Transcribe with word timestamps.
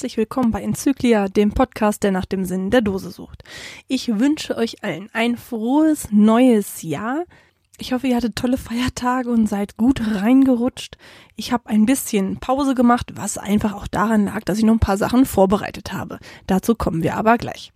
Herzlich 0.00 0.16
willkommen 0.16 0.50
bei 0.50 0.62
Enzyklia, 0.62 1.28
dem 1.28 1.52
Podcast, 1.52 2.02
der 2.02 2.10
nach 2.10 2.24
dem 2.24 2.46
Sinn 2.46 2.70
der 2.70 2.80
Dose 2.80 3.10
sucht. 3.10 3.44
Ich 3.86 4.18
wünsche 4.18 4.56
euch 4.56 4.82
allen 4.82 5.10
ein 5.12 5.36
frohes 5.36 6.08
neues 6.10 6.80
Jahr. 6.80 7.24
Ich 7.76 7.92
hoffe, 7.92 8.06
ihr 8.06 8.16
hattet 8.16 8.34
tolle 8.34 8.56
Feiertage 8.56 9.28
und 9.28 9.46
seid 9.46 9.76
gut 9.76 10.00
reingerutscht. 10.00 10.96
Ich 11.36 11.52
habe 11.52 11.68
ein 11.68 11.84
bisschen 11.84 12.38
Pause 12.38 12.74
gemacht, 12.74 13.12
was 13.14 13.36
einfach 13.36 13.74
auch 13.74 13.86
daran 13.88 14.24
lag, 14.24 14.40
dass 14.44 14.56
ich 14.56 14.64
noch 14.64 14.72
ein 14.72 14.78
paar 14.78 14.96
Sachen 14.96 15.26
vorbereitet 15.26 15.92
habe. 15.92 16.18
Dazu 16.46 16.74
kommen 16.74 17.02
wir 17.02 17.16
aber 17.16 17.36
gleich. 17.36 17.70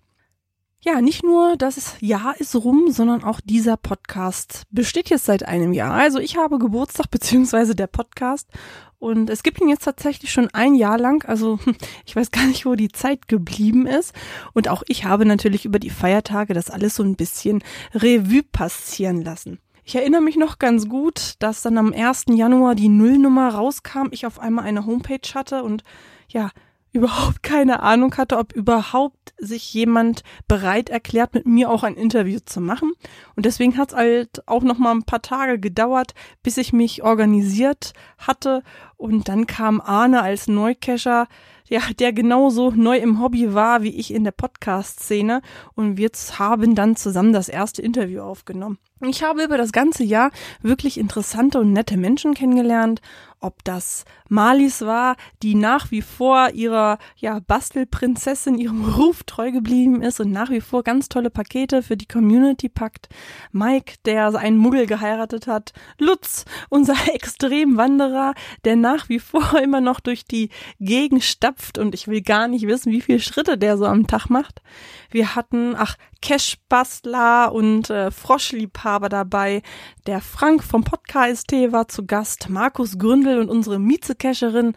Ja, 0.85 1.01
nicht 1.01 1.25
nur 1.25 1.57
das 1.57 1.97
Jahr 2.01 2.39
ist 2.39 2.55
rum, 2.55 2.91
sondern 2.91 3.25
auch 3.25 3.41
dieser 3.43 3.79
Podcast 3.79 4.65
besteht 4.71 5.09
jetzt 5.09 5.25
seit 5.25 5.49
einem 5.49 5.73
Jahr. 5.73 5.95
Also 5.95 6.19
ich 6.19 6.37
habe 6.37 6.59
Geburtstag 6.59 7.07
beziehungsweise 7.11 7.75
der 7.75 7.87
Podcast 7.87 8.51
und 8.99 9.31
es 9.31 9.43
gibt 9.43 9.63
ihn 9.63 9.71
jetzt 9.71 9.85
tatsächlich 9.85 10.31
schon 10.31 10.51
ein 10.53 10.75
Jahr 10.75 10.99
lang. 10.99 11.27
Also 11.27 11.59
ich 12.05 12.15
weiß 12.15 12.31
gar 12.33 12.45
nicht, 12.45 12.67
wo 12.67 12.75
die 12.75 12.91
Zeit 12.91 13.29
geblieben 13.29 13.87
ist. 13.87 14.13
Und 14.53 14.69
auch 14.69 14.83
ich 14.87 15.07
habe 15.07 15.25
natürlich 15.25 15.65
über 15.65 15.79
die 15.79 15.89
Feiertage 15.89 16.53
das 16.53 16.69
alles 16.69 16.97
so 16.97 17.03
ein 17.03 17.17
bisschen 17.17 17.65
Revue 17.95 18.43
passieren 18.43 19.23
lassen. 19.23 19.61
Ich 19.85 19.95
erinnere 19.95 20.21
mich 20.21 20.37
noch 20.37 20.59
ganz 20.59 20.87
gut, 20.87 21.37
dass 21.39 21.63
dann 21.63 21.79
am 21.79 21.95
1. 21.95 22.25
Januar 22.29 22.75
die 22.75 22.91
Nullnummer 22.91 23.55
rauskam, 23.55 24.09
ich 24.11 24.27
auf 24.27 24.39
einmal 24.39 24.67
eine 24.67 24.85
Homepage 24.85 25.33
hatte 25.35 25.63
und 25.63 25.83
ja, 26.29 26.51
überhaupt 26.95 27.43
keine 27.43 27.83
Ahnung 27.83 28.17
hatte, 28.17 28.39
ob 28.39 28.53
überhaupt 28.53 29.35
sich 29.37 29.75
jemand 29.75 30.23
bereit 30.47 30.89
erklärt, 30.89 31.35
mit 31.35 31.45
mir 31.45 31.69
auch 31.69 31.83
ein 31.83 31.97
Interview 31.97 32.39
zu 32.45 32.61
machen. 32.61 32.93
Und 33.35 33.47
deswegen 33.47 33.77
hat 33.77 33.91
es 33.91 33.97
halt 33.97 34.49
auch 34.49 34.63
noch 34.63 34.79
mal 34.79 34.93
ein 34.93 35.03
paar 35.03 35.21
Tage 35.21 35.59
gedauert, 35.59 36.15
bis 36.45 36.57
ich 36.57 36.73
mich 36.73 37.03
organisiert 37.03 37.95
hatte. 38.17 38.63
Und 39.05 39.29
dann 39.29 39.47
kam 39.47 39.83
Arne 39.83 40.23
als 40.23 40.49
Neucacher, 40.49 41.29
ja, 41.69 41.81
der 41.99 42.15
genauso 42.15 42.71
neu 42.71 42.97
im 42.97 43.21
Hobby 43.21 43.53
war 43.53 43.83
wie 43.83 43.95
ich 43.95 44.15
in 44.15 44.25
der 44.25 44.31
Podcast-Szene. 44.31 45.43
Und 45.75 45.99
wir 45.99 46.09
haben 46.39 46.75
dann 46.75 46.97
zusammen 46.97 47.35
das 47.35 47.51
erste 47.51 47.83
Interview 47.83 48.23
aufgenommen. 48.23 48.79
Ich 49.03 49.23
habe 49.23 49.45
über 49.45 49.59
das 49.59 49.73
ganze 49.73 50.05
Jahr 50.05 50.31
wirklich 50.63 50.97
interessante 50.97 51.61
und 51.61 51.75
nette 51.75 51.99
Menschen 51.99 52.33
kennengelernt 52.33 53.03
ob 53.45 53.63
das 53.63 54.07
Malis 54.31 54.81
war, 54.81 55.17
die 55.43 55.55
nach 55.55 55.91
wie 55.91 56.01
vor 56.01 56.51
ihrer 56.55 56.99
ja, 57.17 57.41
Bastelprinzessin, 57.41 58.57
ihrem 58.57 58.85
Ruf 58.97 59.23
treu 59.25 59.53
geblieben 59.53 60.01
ist 60.01 60.19
und 60.19 60.33
nach 60.33 60.51
wie 60.51 60.63
vor 60.63 60.83
ganz 60.83 61.11
tolle 61.11 61.29
Pakete 61.29 61.83
für 61.83 61.97
die 61.97 62.09
Community 62.09 62.71
packt. 62.71 63.11
Mike, 63.53 63.97
der 64.07 64.35
einen 64.35 64.57
Muggel 64.57 64.87
geheiratet 64.87 65.47
hat. 65.47 65.75
Lutz, 65.99 66.47
unser 66.71 66.95
Extremwanderer, 67.15 68.33
der 68.65 68.77
nach 68.77 68.94
wie 69.09 69.19
vor 69.19 69.59
immer 69.63 69.81
noch 69.81 70.01
durch 70.01 70.25
die 70.25 70.51
Gegend 70.81 71.25
stapft 71.25 71.79
und 71.79 71.95
ich 71.95 72.09
will 72.09 72.23
gar 72.23 72.49
nicht 72.49 72.67
wissen, 72.67 72.93
wie 72.93 73.01
viele 73.01 73.21
Schritte 73.21 73.59
der 73.59 73.77
so 73.77 73.87
am 73.87 74.07
Tag 74.07 74.29
macht. 74.31 74.63
Wir 75.11 75.35
hatten, 75.35 75.75
ach, 75.77 75.97
Cash-Bastler 76.23 77.53
und 77.53 77.91
äh, 77.91 78.11
Froschliebhaber 78.11 79.09
dabei. 79.09 79.63
Der 80.07 80.21
Frank 80.21 80.65
vom 80.65 80.85
Podcast 80.85 81.53
war 81.53 81.89
zu 81.89 82.07
Gast, 82.07 82.49
Markus 82.49 82.99
Gründel 82.99 83.41
und 83.41 83.51
unsere 83.51 83.79
Mieze-Cacherin. 83.79 84.75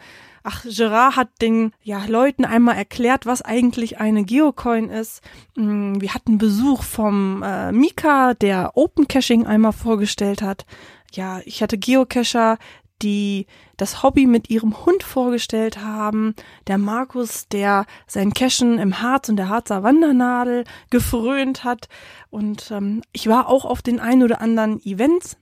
Ach, 0.49 0.63
Gerard 0.63 1.17
hat 1.17 1.29
den 1.41 1.73
ja, 1.81 2.05
Leuten 2.05 2.45
einmal 2.45 2.77
erklärt, 2.77 3.25
was 3.25 3.41
eigentlich 3.41 3.99
eine 3.99 4.23
Geocoin 4.23 4.89
ist. 4.89 5.21
Mm, 5.55 5.99
wir 5.99 6.13
hatten 6.13 6.37
Besuch 6.37 6.83
vom 6.83 7.43
äh, 7.43 7.73
Mika, 7.73 8.33
der 8.33 8.71
Open 8.75 9.09
Caching 9.09 9.45
einmal 9.45 9.73
vorgestellt 9.73 10.41
hat. 10.41 10.65
Ja, 11.11 11.41
ich 11.43 11.61
hatte 11.61 11.77
Geocacher, 11.77 12.57
die 13.01 13.47
das 13.77 14.03
Hobby 14.03 14.25
mit 14.25 14.49
ihrem 14.49 14.85
Hund 14.85 15.03
vorgestellt 15.03 15.81
haben. 15.81 16.35
Der 16.67 16.77
Markus, 16.77 17.47
der 17.47 17.85
sein 18.07 18.33
Cashen 18.33 18.79
im 18.79 19.01
Harz 19.01 19.29
und 19.29 19.37
der 19.37 19.49
Harzer 19.49 19.83
Wandernadel 19.83 20.63
gefrönt 20.89 21.63
hat. 21.63 21.89
Und 22.29 22.71
ähm, 22.71 23.01
ich 23.11 23.27
war 23.27 23.47
auch 23.47 23.65
auf 23.65 23.81
den 23.81 23.99
ein 23.99 24.23
oder 24.23 24.41
anderen 24.41 24.83
Events. 24.85 25.37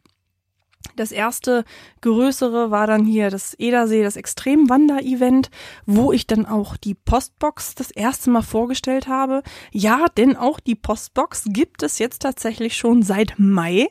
Das 0.96 1.12
erste 1.12 1.64
größere 2.02 2.72
war 2.72 2.88
dann 2.88 3.06
hier 3.06 3.30
das 3.30 3.54
Edersee, 3.54 4.04
das 4.04 4.16
Extremwander-Event, 4.16 5.50
wo 5.86 6.12
ich 6.12 6.28
dann 6.28 6.46
auch 6.46 6.78
die 6.78 6.94
Postbox 6.94 7.76
das 7.76 7.92
erste 7.92 8.30
Mal 8.30 8.42
vorgestellt 8.42 9.08
habe. 9.08 9.44
Ja, 9.72 10.06
denn 10.18 10.36
auch 10.36 10.60
die 10.60 10.76
Postbox 10.76 11.46
gibt 11.48 11.84
es 11.84 12.00
jetzt 12.00 12.22
tatsächlich 12.22 12.76
schon 12.78 13.04
seit 13.04 13.36
Mai. 13.38 13.90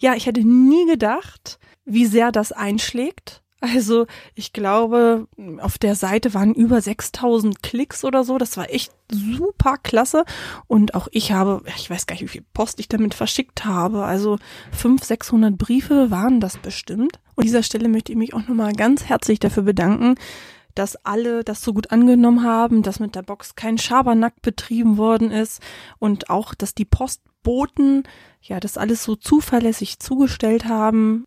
Ja, 0.00 0.14
ich 0.14 0.26
hätte 0.26 0.42
nie 0.46 0.86
gedacht, 0.86 1.58
wie 1.84 2.06
sehr 2.06 2.32
das 2.32 2.52
einschlägt. 2.52 3.43
Also 3.64 4.06
ich 4.34 4.52
glaube, 4.52 5.26
auf 5.58 5.78
der 5.78 5.94
Seite 5.94 6.34
waren 6.34 6.52
über 6.52 6.82
6000 6.82 7.62
Klicks 7.62 8.04
oder 8.04 8.22
so. 8.22 8.36
Das 8.36 8.58
war 8.58 8.68
echt 8.68 8.92
super 9.10 9.78
klasse. 9.78 10.26
Und 10.66 10.94
auch 10.94 11.08
ich 11.12 11.32
habe, 11.32 11.62
ich 11.74 11.88
weiß 11.88 12.06
gar 12.06 12.14
nicht, 12.14 12.24
wie 12.24 12.28
viel 12.28 12.44
Post 12.52 12.78
ich 12.78 12.88
damit 12.88 13.14
verschickt 13.14 13.64
habe. 13.64 14.04
Also 14.04 14.38
500, 14.72 15.06
600 15.06 15.56
Briefe 15.56 16.10
waren 16.10 16.40
das 16.40 16.58
bestimmt. 16.58 17.20
Und 17.36 17.44
an 17.44 17.46
dieser 17.46 17.62
Stelle 17.62 17.88
möchte 17.88 18.12
ich 18.12 18.18
mich 18.18 18.34
auch 18.34 18.46
nochmal 18.46 18.74
ganz 18.74 19.04
herzlich 19.04 19.40
dafür 19.40 19.62
bedanken, 19.62 20.16
dass 20.74 20.96
alle 20.96 21.42
das 21.42 21.62
so 21.62 21.72
gut 21.72 21.90
angenommen 21.90 22.42
haben, 22.42 22.82
dass 22.82 23.00
mit 23.00 23.14
der 23.14 23.22
Box 23.22 23.54
kein 23.54 23.78
Schabernack 23.78 24.42
betrieben 24.42 24.98
worden 24.98 25.30
ist 25.30 25.62
und 25.98 26.28
auch, 26.28 26.52
dass 26.52 26.74
die 26.74 26.84
Postboten 26.84 28.02
ja 28.42 28.60
das 28.60 28.76
alles 28.76 29.04
so 29.04 29.16
zuverlässig 29.16 30.00
zugestellt 30.00 30.66
haben 30.66 31.24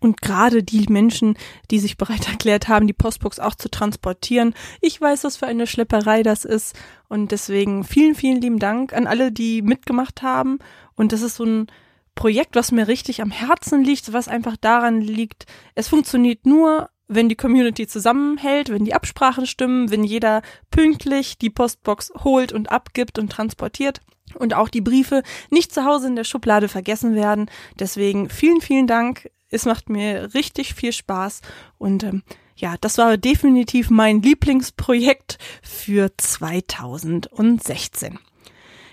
und 0.00 0.20
gerade 0.20 0.62
die 0.62 0.86
Menschen, 0.88 1.36
die 1.70 1.78
sich 1.78 1.96
bereit 1.96 2.28
erklärt 2.30 2.68
haben, 2.68 2.86
die 2.86 2.92
Postbox 2.92 3.38
auch 3.38 3.54
zu 3.54 3.70
transportieren. 3.70 4.54
Ich 4.80 5.00
weiß, 5.00 5.24
was 5.24 5.36
für 5.36 5.46
eine 5.46 5.66
Schlepperei 5.66 6.22
das 6.22 6.44
ist. 6.44 6.76
Und 7.08 7.32
deswegen 7.32 7.84
vielen, 7.84 8.14
vielen 8.14 8.40
lieben 8.40 8.58
Dank 8.58 8.92
an 8.92 9.06
alle, 9.06 9.32
die 9.32 9.62
mitgemacht 9.62 10.22
haben. 10.22 10.58
Und 10.94 11.12
das 11.12 11.22
ist 11.22 11.36
so 11.36 11.44
ein 11.44 11.66
Projekt, 12.14 12.56
was 12.56 12.72
mir 12.72 12.88
richtig 12.88 13.22
am 13.22 13.30
Herzen 13.30 13.84
liegt, 13.84 14.12
was 14.12 14.26
einfach 14.26 14.56
daran 14.56 15.00
liegt, 15.00 15.46
es 15.76 15.86
funktioniert 15.86 16.46
nur, 16.46 16.90
wenn 17.06 17.28
die 17.28 17.36
Community 17.36 17.86
zusammenhält, 17.86 18.70
wenn 18.70 18.84
die 18.84 18.92
Absprachen 18.92 19.46
stimmen, 19.46 19.92
wenn 19.92 20.02
jeder 20.02 20.42
pünktlich 20.72 21.38
die 21.38 21.48
Postbox 21.48 22.12
holt 22.24 22.52
und 22.52 22.72
abgibt 22.72 23.20
und 23.20 23.30
transportiert 23.30 24.00
und 24.34 24.52
auch 24.52 24.68
die 24.68 24.80
Briefe 24.80 25.22
nicht 25.50 25.72
zu 25.72 25.84
Hause 25.84 26.08
in 26.08 26.16
der 26.16 26.24
Schublade 26.24 26.68
vergessen 26.68 27.14
werden. 27.14 27.48
Deswegen 27.78 28.28
vielen, 28.28 28.60
vielen 28.60 28.88
Dank 28.88 29.30
es 29.50 29.64
macht 29.64 29.88
mir 29.88 30.34
richtig 30.34 30.74
viel 30.74 30.92
Spaß 30.92 31.40
und 31.78 32.04
ähm, 32.04 32.22
ja, 32.56 32.74
das 32.80 32.98
war 32.98 33.16
definitiv 33.16 33.88
mein 33.88 34.20
Lieblingsprojekt 34.20 35.38
für 35.62 36.10
2016. 36.16 38.18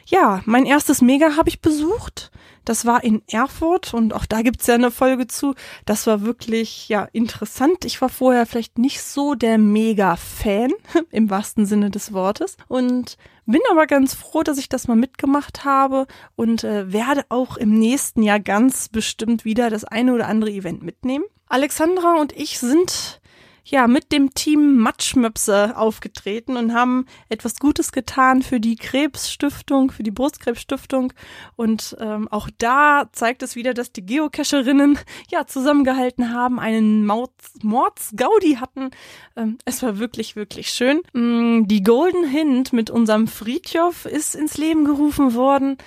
Ja, 0.05 0.43
mein 0.45 0.67
erstes 0.67 1.01
Mega 1.01 1.35
habe 1.35 1.49
ich 1.49 1.61
besucht. 1.61 2.29
Das 2.65 2.85
war 2.85 3.03
in 3.03 3.21
Erfurt 3.27 3.93
und 3.93 4.13
auch 4.13 4.25
da 4.25 4.41
gibt's 4.41 4.67
ja 4.67 4.75
eine 4.75 4.91
Folge 4.91 5.27
zu. 5.27 5.55
Das 5.85 6.07
war 6.07 6.21
wirklich 6.21 6.89
ja 6.89 7.07
interessant. 7.13 7.85
Ich 7.85 8.01
war 8.01 8.09
vorher 8.09 8.45
vielleicht 8.45 8.77
nicht 8.77 9.01
so 9.01 9.35
der 9.35 9.57
Mega-Fan 9.57 10.71
im 11.11 11.29
wahrsten 11.29 11.65
Sinne 11.65 11.91
des 11.91 12.13
Wortes 12.13 12.57
und 12.67 13.17
bin 13.45 13.61
aber 13.69 13.85
ganz 13.85 14.15
froh, 14.15 14.43
dass 14.43 14.57
ich 14.57 14.69
das 14.69 14.87
mal 14.87 14.95
mitgemacht 14.95 15.65
habe 15.65 16.07
und 16.35 16.63
äh, 16.63 16.91
werde 16.91 17.25
auch 17.29 17.57
im 17.57 17.77
nächsten 17.77 18.23
Jahr 18.23 18.39
ganz 18.39 18.89
bestimmt 18.89 19.45
wieder 19.45 19.69
das 19.69 19.85
eine 19.85 20.13
oder 20.13 20.27
andere 20.27 20.51
Event 20.51 20.83
mitnehmen. 20.83 21.25
Alexandra 21.47 22.15
und 22.19 22.33
ich 22.33 22.57
sind 22.59 23.21
ja, 23.65 23.87
mit 23.87 24.11
dem 24.11 24.33
Team 24.35 24.77
Matschmöpse 24.77 25.75
aufgetreten 25.75 26.55
und 26.55 26.73
haben 26.73 27.07
etwas 27.29 27.55
Gutes 27.55 27.91
getan 27.91 28.43
für 28.43 28.59
die 28.59 28.75
Krebsstiftung, 28.75 29.91
für 29.91 30.03
die 30.03 30.11
Brustkrebsstiftung. 30.11 31.13
Und 31.55 31.97
ähm, 31.99 32.27
auch 32.29 32.47
da 32.59 33.09
zeigt 33.11 33.41
es 33.41 33.55
wieder, 33.55 33.73
dass 33.73 33.91
die 33.91 34.05
Geocacherinnen 34.05 34.99
ja 35.31 35.47
zusammengehalten 35.47 36.31
haben, 36.31 36.59
einen 36.59 37.05
Mordsgaudi 37.05 38.57
hatten. 38.61 38.91
Ähm, 39.35 39.57
es 39.65 39.81
war 39.81 39.97
wirklich, 39.97 40.35
wirklich 40.35 40.69
schön. 40.69 41.01
Mm, 41.13 41.67
die 41.67 41.81
Golden 41.81 42.27
Hint 42.27 42.71
mit 42.71 42.91
unserem 42.91 43.27
Friedjof 43.27 44.05
ist 44.05 44.35
ins 44.35 44.57
Leben 44.57 44.85
gerufen 44.85 45.33
worden. 45.33 45.77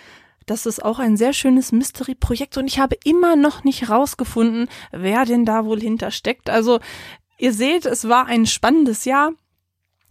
Das 0.47 0.67
ist 0.67 0.83
auch 0.83 0.99
ein 0.99 1.17
sehr 1.17 1.35
schönes 1.35 1.73
Mystery-Projekt 1.73 2.57
und 2.57 2.67
ich 2.67 2.81
habe 2.81 2.97
immer 3.05 3.37
noch 3.37 3.65
nicht 3.65 3.91
rausgefunden, 3.91 4.69
wer 4.91 5.27
denn 5.27 5.45
da 5.45 5.67
wohl 5.67 5.79
hintersteckt. 5.79 6.49
Also 6.49 6.81
Ihr 7.38 7.52
seht, 7.52 7.87
es 7.87 8.08
war 8.08 8.26
ein 8.26 8.46
spannendes 8.46 9.05
Jahr. 9.05 9.32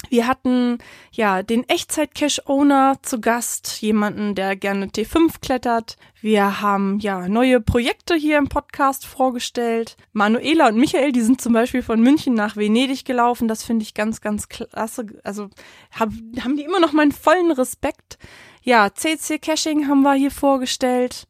Wir 0.09 0.27
hatten 0.27 0.77
ja 1.12 1.44
den 1.44 1.68
Echtzeit-Cache-Owner 1.68 3.00
zu 3.01 3.19
Gast, 3.19 3.81
jemanden, 3.81 4.35
der 4.35 4.56
gerne 4.56 4.88
T5 4.88 5.41
klettert. 5.41 5.97
Wir 6.21 6.62
haben 6.62 7.00
ja 7.00 7.27
neue 7.27 7.59
Projekte 7.59 8.15
hier 8.15 8.38
im 8.38 8.47
Podcast 8.47 9.06
vorgestellt. 9.06 9.97
Manuela 10.13 10.69
und 10.69 10.77
Michael, 10.77 11.12
die 11.12 11.21
sind 11.21 11.41
zum 11.41 11.51
Beispiel 11.51 11.81
von 11.81 12.00
München 12.00 12.35
nach 12.35 12.56
Venedig 12.56 13.03
gelaufen. 13.03 13.47
Das 13.47 13.63
finde 13.63 13.83
ich 13.83 13.94
ganz, 13.94 14.21
ganz 14.21 14.47
klasse. 14.47 15.07
Also 15.24 15.50
hab, 15.91 16.09
haben 16.41 16.56
die 16.56 16.63
immer 16.63 16.79
noch 16.79 16.94
meinen 16.94 17.12
vollen 17.12 17.51
Respekt. 17.51 18.18
Ja, 18.62 18.94
CC 18.94 19.39
Caching 19.39 19.88
haben 19.89 20.03
wir 20.03 20.13
hier 20.13 20.31
vorgestellt. 20.31 21.27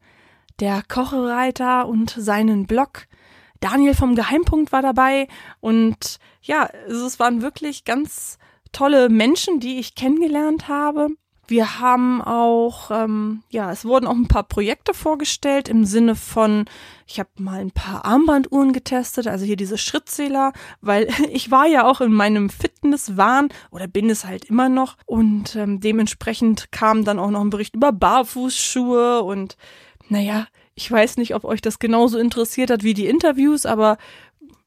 Der 0.60 0.82
Kochereiter 0.86 1.88
und 1.88 2.10
seinen 2.10 2.66
Blog. 2.66 3.06
Daniel 3.60 3.94
vom 3.94 4.14
Geheimpunkt 4.14 4.72
war 4.72 4.82
dabei 4.82 5.28
und 5.60 6.18
ja, 6.42 6.68
es 6.86 7.18
waren 7.18 7.42
wirklich 7.42 7.84
ganz 7.84 8.38
tolle 8.72 9.08
Menschen, 9.08 9.60
die 9.60 9.78
ich 9.78 9.94
kennengelernt 9.94 10.68
habe. 10.68 11.08
Wir 11.50 11.80
haben 11.80 12.20
auch, 12.20 12.90
ähm, 12.90 13.42
ja, 13.48 13.72
es 13.72 13.86
wurden 13.86 14.06
auch 14.06 14.14
ein 14.14 14.28
paar 14.28 14.42
Projekte 14.42 14.92
vorgestellt 14.92 15.70
im 15.70 15.86
Sinne 15.86 16.14
von, 16.14 16.66
ich 17.06 17.18
habe 17.18 17.30
mal 17.38 17.60
ein 17.60 17.70
paar 17.70 18.04
Armbanduhren 18.04 18.74
getestet, 18.74 19.26
also 19.26 19.46
hier 19.46 19.56
diese 19.56 19.78
Schrittzähler, 19.78 20.52
weil 20.82 21.08
ich 21.32 21.50
war 21.50 21.66
ja 21.66 21.86
auch 21.86 22.02
in 22.02 22.12
meinem 22.12 22.50
Fitnesswahn 22.50 23.48
oder 23.70 23.86
bin 23.86 24.10
es 24.10 24.26
halt 24.26 24.44
immer 24.44 24.68
noch 24.68 24.98
und 25.06 25.56
ähm, 25.56 25.80
dementsprechend 25.80 26.70
kam 26.70 27.04
dann 27.04 27.18
auch 27.18 27.30
noch 27.30 27.40
ein 27.40 27.50
Bericht 27.50 27.74
über 27.74 27.92
Barfußschuhe 27.92 29.22
und 29.22 29.56
naja, 30.10 30.48
ich 30.78 30.88
weiß 30.88 31.16
nicht, 31.16 31.34
ob 31.34 31.44
euch 31.44 31.60
das 31.60 31.80
genauso 31.80 32.18
interessiert 32.18 32.70
hat 32.70 32.84
wie 32.84 32.94
die 32.94 33.08
Interviews, 33.08 33.66
aber 33.66 33.98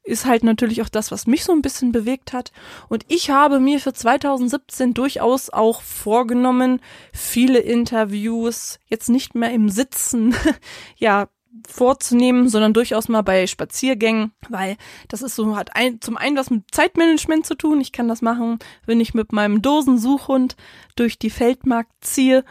ist 0.04 0.26
halt 0.26 0.44
natürlich 0.44 0.82
auch 0.82 0.90
das, 0.90 1.10
was 1.10 1.26
mich 1.26 1.42
so 1.42 1.52
ein 1.52 1.62
bisschen 1.62 1.90
bewegt 1.90 2.34
hat. 2.34 2.52
Und 2.90 3.06
ich 3.08 3.30
habe 3.30 3.60
mir 3.60 3.80
für 3.80 3.94
2017 3.94 4.92
durchaus 4.92 5.48
auch 5.48 5.80
vorgenommen, 5.80 6.80
viele 7.14 7.60
Interviews 7.60 8.78
jetzt 8.88 9.08
nicht 9.08 9.34
mehr 9.34 9.52
im 9.52 9.70
Sitzen, 9.70 10.34
ja, 10.96 11.28
vorzunehmen, 11.66 12.48
sondern 12.50 12.74
durchaus 12.74 13.08
mal 13.08 13.22
bei 13.22 13.46
Spaziergängen, 13.46 14.32
weil 14.50 14.76
das 15.08 15.22
ist 15.22 15.34
so, 15.34 15.56
hat 15.56 15.76
ein, 15.76 16.00
zum 16.02 16.18
einen 16.18 16.36
was 16.36 16.50
mit 16.50 16.64
Zeitmanagement 16.72 17.46
zu 17.46 17.54
tun. 17.54 17.80
Ich 17.80 17.92
kann 17.92 18.08
das 18.08 18.20
machen, 18.20 18.58
wenn 18.84 19.00
ich 19.00 19.14
mit 19.14 19.32
meinem 19.32 19.62
Dosensuchhund 19.62 20.56
durch 20.94 21.18
die 21.18 21.30
Feldmarkt 21.30 21.92
ziehe 22.02 22.44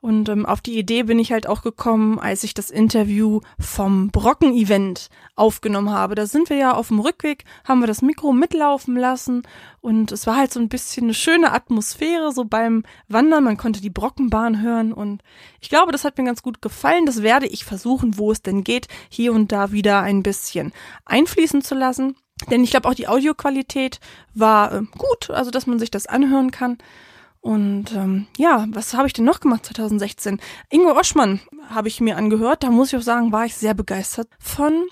und 0.00 0.28
ähm, 0.28 0.46
auf 0.46 0.60
die 0.60 0.78
Idee 0.78 1.02
bin 1.02 1.18
ich 1.18 1.32
halt 1.32 1.48
auch 1.48 1.62
gekommen, 1.62 2.18
als 2.20 2.44
ich 2.44 2.54
das 2.54 2.70
Interview 2.70 3.40
vom 3.58 4.10
Brocken-Event 4.10 5.08
aufgenommen 5.34 5.90
habe. 5.90 6.14
Da 6.14 6.26
sind 6.26 6.50
wir 6.50 6.56
ja 6.56 6.74
auf 6.74 6.88
dem 6.88 7.00
Rückweg, 7.00 7.44
haben 7.64 7.80
wir 7.80 7.88
das 7.88 8.02
Mikro 8.02 8.32
mitlaufen 8.32 8.96
lassen 8.96 9.42
und 9.80 10.12
es 10.12 10.26
war 10.26 10.36
halt 10.36 10.52
so 10.52 10.60
ein 10.60 10.68
bisschen 10.68 11.04
eine 11.04 11.14
schöne 11.14 11.52
Atmosphäre 11.52 12.32
so 12.32 12.44
beim 12.44 12.84
Wandern. 13.08 13.44
Man 13.44 13.56
konnte 13.56 13.80
die 13.80 13.90
Brockenbahn 13.90 14.62
hören 14.62 14.92
und 14.92 15.22
ich 15.60 15.68
glaube, 15.68 15.90
das 15.90 16.04
hat 16.04 16.16
mir 16.16 16.24
ganz 16.24 16.42
gut 16.42 16.62
gefallen. 16.62 17.06
Das 17.06 17.22
werde 17.22 17.46
ich 17.46 17.64
versuchen, 17.64 18.18
wo 18.18 18.30
es 18.30 18.42
denn 18.42 18.62
geht, 18.62 18.86
hier 19.08 19.32
und 19.32 19.50
da 19.50 19.72
wieder 19.72 20.02
ein 20.02 20.22
bisschen 20.22 20.72
einfließen 21.06 21.62
zu 21.62 21.74
lassen. 21.74 22.14
Denn 22.50 22.62
ich 22.62 22.70
glaube 22.70 22.88
auch 22.88 22.94
die 22.94 23.08
Audioqualität 23.08 23.98
war 24.34 24.72
äh, 24.72 24.82
gut, 24.96 25.30
also 25.30 25.50
dass 25.50 25.66
man 25.66 25.80
sich 25.80 25.90
das 25.90 26.06
anhören 26.06 26.52
kann. 26.52 26.78
Und 27.40 27.92
ähm, 27.94 28.26
ja, 28.36 28.66
was 28.70 28.94
habe 28.94 29.06
ich 29.06 29.12
denn 29.12 29.24
noch 29.24 29.40
gemacht 29.40 29.66
2016? 29.66 30.40
Ingo 30.70 30.92
Oschmann 30.92 31.40
habe 31.70 31.88
ich 31.88 32.00
mir 32.00 32.16
angehört. 32.16 32.62
Da 32.62 32.70
muss 32.70 32.92
ich 32.92 32.98
auch 32.98 33.02
sagen, 33.02 33.32
war 33.32 33.46
ich 33.46 33.56
sehr 33.56 33.74
begeistert 33.74 34.28
von. 34.38 34.86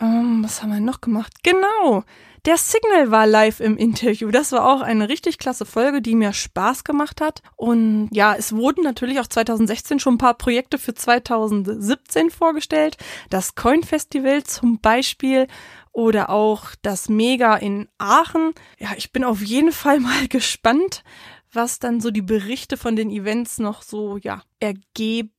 Ähm, 0.00 0.42
was 0.42 0.62
haben 0.62 0.72
wir 0.72 0.80
noch 0.80 1.00
gemacht? 1.00 1.32
Genau. 1.42 2.04
Der 2.46 2.56
Signal 2.56 3.10
war 3.10 3.26
live 3.26 3.60
im 3.60 3.76
Interview. 3.76 4.30
Das 4.30 4.50
war 4.52 4.66
auch 4.66 4.80
eine 4.80 5.10
richtig 5.10 5.36
klasse 5.36 5.66
Folge, 5.66 6.00
die 6.00 6.14
mir 6.14 6.32
Spaß 6.32 6.84
gemacht 6.84 7.20
hat. 7.20 7.42
Und 7.54 8.08
ja, 8.12 8.34
es 8.34 8.54
wurden 8.54 8.82
natürlich 8.82 9.20
auch 9.20 9.26
2016 9.26 10.00
schon 10.00 10.14
ein 10.14 10.18
paar 10.18 10.34
Projekte 10.34 10.78
für 10.78 10.94
2017 10.94 12.30
vorgestellt. 12.30 12.96
Das 13.28 13.56
Coin 13.56 13.82
Festival 13.82 14.42
zum 14.44 14.80
Beispiel 14.80 15.48
oder 15.92 16.30
auch 16.30 16.68
das 16.80 17.10
Mega 17.10 17.56
in 17.56 17.88
Aachen. 17.98 18.54
Ja, 18.78 18.88
ich 18.96 19.12
bin 19.12 19.22
auf 19.22 19.42
jeden 19.42 19.72
Fall 19.72 20.00
mal 20.00 20.26
gespannt, 20.28 21.04
was 21.52 21.78
dann 21.78 22.00
so 22.00 22.10
die 22.10 22.22
Berichte 22.22 22.76
von 22.76 22.96
den 22.96 23.10
Events 23.10 23.58
noch 23.58 23.82
so, 23.82 24.16
ja, 24.18 24.42
ergeben. 24.60 25.30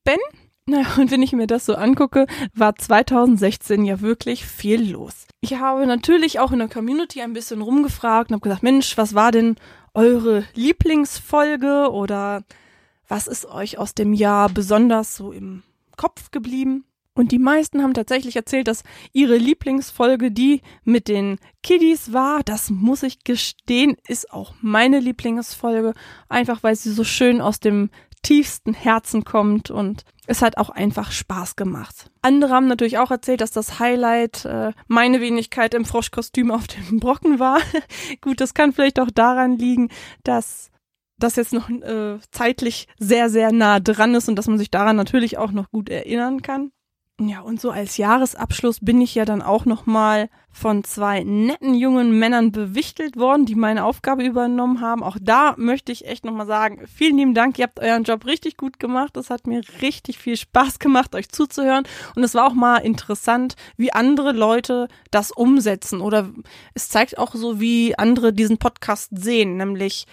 Naja, 0.66 0.86
und 0.98 1.10
wenn 1.10 1.22
ich 1.22 1.32
mir 1.32 1.46
das 1.46 1.66
so 1.66 1.74
angucke, 1.74 2.26
war 2.54 2.76
2016 2.76 3.84
ja 3.84 4.00
wirklich 4.00 4.46
viel 4.46 4.92
los. 4.92 5.26
Ich 5.40 5.54
habe 5.54 5.86
natürlich 5.86 6.38
auch 6.38 6.52
in 6.52 6.60
der 6.60 6.68
Community 6.68 7.20
ein 7.20 7.32
bisschen 7.32 7.62
rumgefragt 7.62 8.30
und 8.30 8.36
habe 8.36 8.44
gesagt, 8.44 8.62
Mensch, 8.62 8.96
was 8.96 9.14
war 9.14 9.32
denn 9.32 9.56
eure 9.92 10.44
Lieblingsfolge 10.54 11.90
oder 11.90 12.44
was 13.08 13.26
ist 13.26 13.44
euch 13.46 13.78
aus 13.78 13.94
dem 13.94 14.12
Jahr 14.12 14.48
besonders 14.48 15.16
so 15.16 15.32
im 15.32 15.64
Kopf 15.96 16.30
geblieben? 16.30 16.84
Und 17.14 17.32
die 17.32 17.38
meisten 17.38 17.82
haben 17.82 17.94
tatsächlich 17.94 18.36
erzählt, 18.36 18.68
dass 18.68 18.84
ihre 19.12 19.36
Lieblingsfolge 19.36 20.30
die 20.30 20.62
mit 20.84 21.08
den 21.08 21.38
Kiddies 21.62 22.12
war. 22.12 22.42
Das 22.42 22.70
muss 22.70 23.02
ich 23.02 23.24
gestehen, 23.24 23.96
ist 24.08 24.32
auch 24.32 24.54
meine 24.62 24.98
Lieblingsfolge. 24.98 25.92
Einfach 26.28 26.62
weil 26.62 26.74
sie 26.74 26.90
so 26.90 27.04
schön 27.04 27.40
aus 27.40 27.60
dem 27.60 27.90
tiefsten 28.22 28.72
Herzen 28.72 29.24
kommt 29.24 29.70
und 29.70 30.04
es 30.26 30.42
hat 30.42 30.56
auch 30.56 30.70
einfach 30.70 31.10
Spaß 31.10 31.56
gemacht. 31.56 32.10
Andere 32.22 32.54
haben 32.54 32.68
natürlich 32.68 32.98
auch 32.98 33.10
erzählt, 33.10 33.40
dass 33.40 33.50
das 33.50 33.80
Highlight 33.80 34.44
äh, 34.44 34.72
meine 34.86 35.20
Wenigkeit 35.20 35.74
im 35.74 35.84
Froschkostüm 35.84 36.52
auf 36.52 36.68
dem 36.68 37.00
Brocken 37.00 37.40
war. 37.40 37.58
Gut, 38.20 38.40
das 38.40 38.54
kann 38.54 38.72
vielleicht 38.72 39.00
auch 39.00 39.10
daran 39.10 39.58
liegen, 39.58 39.88
dass 40.22 40.70
das 41.18 41.36
jetzt 41.36 41.52
noch 41.52 41.68
äh, 41.68 42.18
zeitlich 42.30 42.86
sehr, 42.98 43.28
sehr 43.28 43.52
nah 43.52 43.80
dran 43.80 44.14
ist 44.14 44.28
und 44.28 44.36
dass 44.36 44.46
man 44.46 44.58
sich 44.58 44.70
daran 44.70 44.96
natürlich 44.96 45.38
auch 45.38 45.50
noch 45.50 45.70
gut 45.70 45.88
erinnern 45.88 46.42
kann. 46.42 46.70
Ja, 47.20 47.40
und 47.40 47.60
so 47.60 47.70
als 47.70 47.98
Jahresabschluss 47.98 48.80
bin 48.80 49.00
ich 49.00 49.14
ja 49.14 49.24
dann 49.24 49.42
auch 49.42 49.64
nochmal 49.64 50.28
von 50.50 50.82
zwei 50.82 51.22
netten 51.22 51.74
jungen 51.74 52.18
Männern 52.18 52.52
bewichtelt 52.52 53.16
worden, 53.16 53.46
die 53.46 53.54
meine 53.54 53.84
Aufgabe 53.84 54.24
übernommen 54.24 54.80
haben. 54.80 55.02
Auch 55.02 55.18
da 55.20 55.54
möchte 55.56 55.92
ich 55.92 56.06
echt 56.06 56.24
nochmal 56.24 56.46
sagen, 56.46 56.84
vielen 56.86 57.18
lieben 57.18 57.34
Dank, 57.34 57.58
ihr 57.58 57.64
habt 57.64 57.80
euren 57.80 58.04
Job 58.04 58.24
richtig 58.24 58.56
gut 58.56 58.80
gemacht. 58.80 59.16
Es 59.16 59.30
hat 59.30 59.46
mir 59.46 59.62
richtig 59.82 60.18
viel 60.18 60.36
Spaß 60.36 60.78
gemacht, 60.78 61.14
euch 61.14 61.28
zuzuhören. 61.28 61.84
Und 62.16 62.24
es 62.24 62.34
war 62.34 62.46
auch 62.46 62.54
mal 62.54 62.78
interessant, 62.78 63.56
wie 63.76 63.92
andere 63.92 64.32
Leute 64.32 64.88
das 65.10 65.30
umsetzen. 65.30 66.00
Oder 66.00 66.30
es 66.74 66.88
zeigt 66.88 67.18
auch 67.18 67.34
so, 67.34 67.60
wie 67.60 67.96
andere 67.96 68.32
diesen 68.32 68.58
Podcast 68.58 69.10
sehen, 69.12 69.58
nämlich 69.58 70.06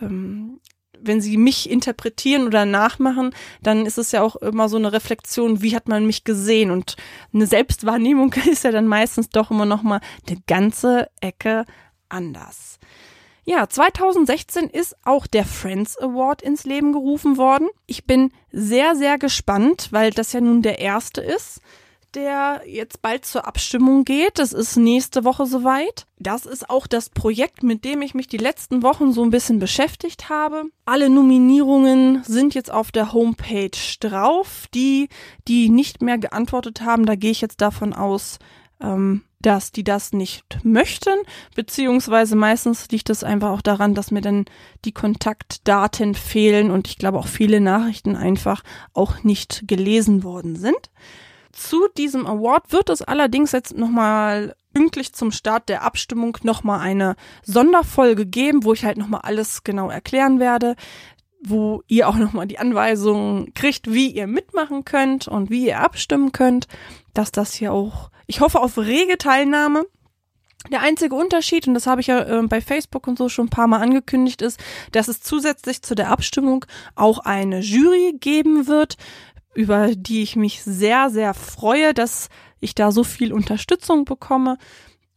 ähm, 0.00 0.60
wenn 1.00 1.20
sie 1.20 1.36
mich 1.36 1.70
interpretieren 1.70 2.46
oder 2.46 2.64
nachmachen, 2.64 3.34
dann 3.62 3.86
ist 3.86 3.98
es 3.98 4.12
ja 4.12 4.22
auch 4.22 4.36
immer 4.36 4.68
so 4.68 4.76
eine 4.76 4.92
Reflexion, 4.92 5.62
wie 5.62 5.74
hat 5.74 5.88
man 5.88 6.06
mich 6.06 6.24
gesehen? 6.24 6.70
Und 6.70 6.96
eine 7.32 7.46
Selbstwahrnehmung 7.46 8.32
ist 8.50 8.64
ja 8.64 8.72
dann 8.72 8.86
meistens 8.86 9.28
doch 9.28 9.50
immer 9.50 9.66
noch 9.66 9.82
mal 9.82 10.00
eine 10.28 10.38
ganze 10.46 11.08
Ecke 11.20 11.64
anders. 12.08 12.78
Ja, 13.44 13.68
2016 13.68 14.68
ist 14.70 14.96
auch 15.04 15.28
der 15.28 15.44
Friends 15.44 15.96
Award 15.98 16.42
ins 16.42 16.64
Leben 16.64 16.92
gerufen 16.92 17.36
worden. 17.36 17.68
Ich 17.86 18.04
bin 18.04 18.32
sehr, 18.50 18.96
sehr 18.96 19.18
gespannt, 19.18 19.88
weil 19.92 20.10
das 20.10 20.32
ja 20.32 20.40
nun 20.40 20.62
der 20.62 20.80
erste 20.80 21.20
ist 21.20 21.60
der 22.16 22.62
jetzt 22.66 23.02
bald 23.02 23.24
zur 23.24 23.46
Abstimmung 23.46 24.04
geht. 24.04 24.38
Das 24.38 24.52
ist 24.52 24.76
nächste 24.76 25.24
Woche 25.24 25.46
soweit. 25.46 26.06
Das 26.18 26.46
ist 26.46 26.68
auch 26.70 26.86
das 26.86 27.10
Projekt, 27.10 27.62
mit 27.62 27.84
dem 27.84 28.02
ich 28.02 28.14
mich 28.14 28.26
die 28.26 28.38
letzten 28.38 28.82
Wochen 28.82 29.12
so 29.12 29.22
ein 29.22 29.30
bisschen 29.30 29.58
beschäftigt 29.58 30.28
habe. 30.28 30.64
Alle 30.86 31.10
Nominierungen 31.10 32.24
sind 32.24 32.54
jetzt 32.54 32.72
auf 32.72 32.90
der 32.90 33.12
Homepage 33.12 33.70
drauf. 34.00 34.66
Die, 34.74 35.08
die 35.46 35.68
nicht 35.68 36.02
mehr 36.02 36.18
geantwortet 36.18 36.80
haben, 36.80 37.06
da 37.06 37.14
gehe 37.14 37.30
ich 37.30 37.42
jetzt 37.42 37.60
davon 37.60 37.92
aus, 37.92 38.38
ähm, 38.80 39.22
dass 39.40 39.70
die 39.70 39.84
das 39.84 40.12
nicht 40.12 40.58
möchten, 40.64 41.14
beziehungsweise 41.54 42.34
meistens 42.34 42.88
liegt 42.90 43.10
es 43.10 43.22
einfach 43.22 43.50
auch 43.50 43.62
daran, 43.62 43.94
dass 43.94 44.10
mir 44.10 44.22
dann 44.22 44.46
die 44.84 44.92
Kontaktdaten 44.92 46.14
fehlen 46.14 46.70
und 46.70 46.88
ich 46.88 46.98
glaube 46.98 47.18
auch 47.18 47.28
viele 47.28 47.60
Nachrichten 47.60 48.16
einfach 48.16 48.62
auch 48.92 49.22
nicht 49.22 49.64
gelesen 49.68 50.24
worden 50.24 50.56
sind. 50.56 50.90
Zu 51.56 51.88
diesem 51.96 52.26
Award 52.26 52.70
wird 52.70 52.90
es 52.90 53.00
allerdings 53.00 53.52
jetzt 53.52 53.74
nochmal 53.78 54.54
pünktlich 54.74 55.14
zum 55.14 55.32
Start 55.32 55.70
der 55.70 55.82
Abstimmung 55.84 56.36
nochmal 56.42 56.80
eine 56.80 57.16
Sonderfolge 57.44 58.26
geben, 58.26 58.64
wo 58.64 58.74
ich 58.74 58.84
halt 58.84 58.98
nochmal 58.98 59.22
alles 59.22 59.64
genau 59.64 59.88
erklären 59.88 60.38
werde, 60.38 60.76
wo 61.42 61.82
ihr 61.86 62.10
auch 62.10 62.16
nochmal 62.16 62.46
die 62.46 62.58
Anweisungen 62.58 63.54
kriegt, 63.54 63.90
wie 63.90 64.10
ihr 64.10 64.26
mitmachen 64.26 64.84
könnt 64.84 65.28
und 65.28 65.48
wie 65.48 65.64
ihr 65.64 65.80
abstimmen 65.80 66.30
könnt, 66.30 66.68
dass 67.14 67.32
das 67.32 67.54
hier 67.54 67.72
auch, 67.72 68.10
ich 68.26 68.40
hoffe 68.40 68.60
auf 68.60 68.76
rege 68.76 69.16
Teilnahme. 69.16 69.86
Der 70.70 70.82
einzige 70.82 71.14
Unterschied, 71.14 71.66
und 71.66 71.72
das 71.72 71.86
habe 71.86 72.02
ich 72.02 72.08
ja 72.08 72.20
äh, 72.20 72.42
bei 72.46 72.60
Facebook 72.60 73.06
und 73.06 73.16
so 73.16 73.30
schon 73.30 73.46
ein 73.46 73.50
paar 73.50 73.68
Mal 73.68 73.80
angekündigt, 73.80 74.42
ist, 74.42 74.60
dass 74.92 75.08
es 75.08 75.22
zusätzlich 75.22 75.80
zu 75.80 75.94
der 75.94 76.10
Abstimmung 76.10 76.66
auch 76.96 77.20
eine 77.20 77.60
Jury 77.60 78.14
geben 78.20 78.66
wird, 78.66 78.98
über 79.56 79.94
die 79.96 80.22
ich 80.22 80.36
mich 80.36 80.62
sehr, 80.62 81.10
sehr 81.10 81.34
freue, 81.34 81.94
dass 81.94 82.28
ich 82.60 82.74
da 82.74 82.92
so 82.92 83.04
viel 83.04 83.32
Unterstützung 83.32 84.04
bekomme. 84.04 84.58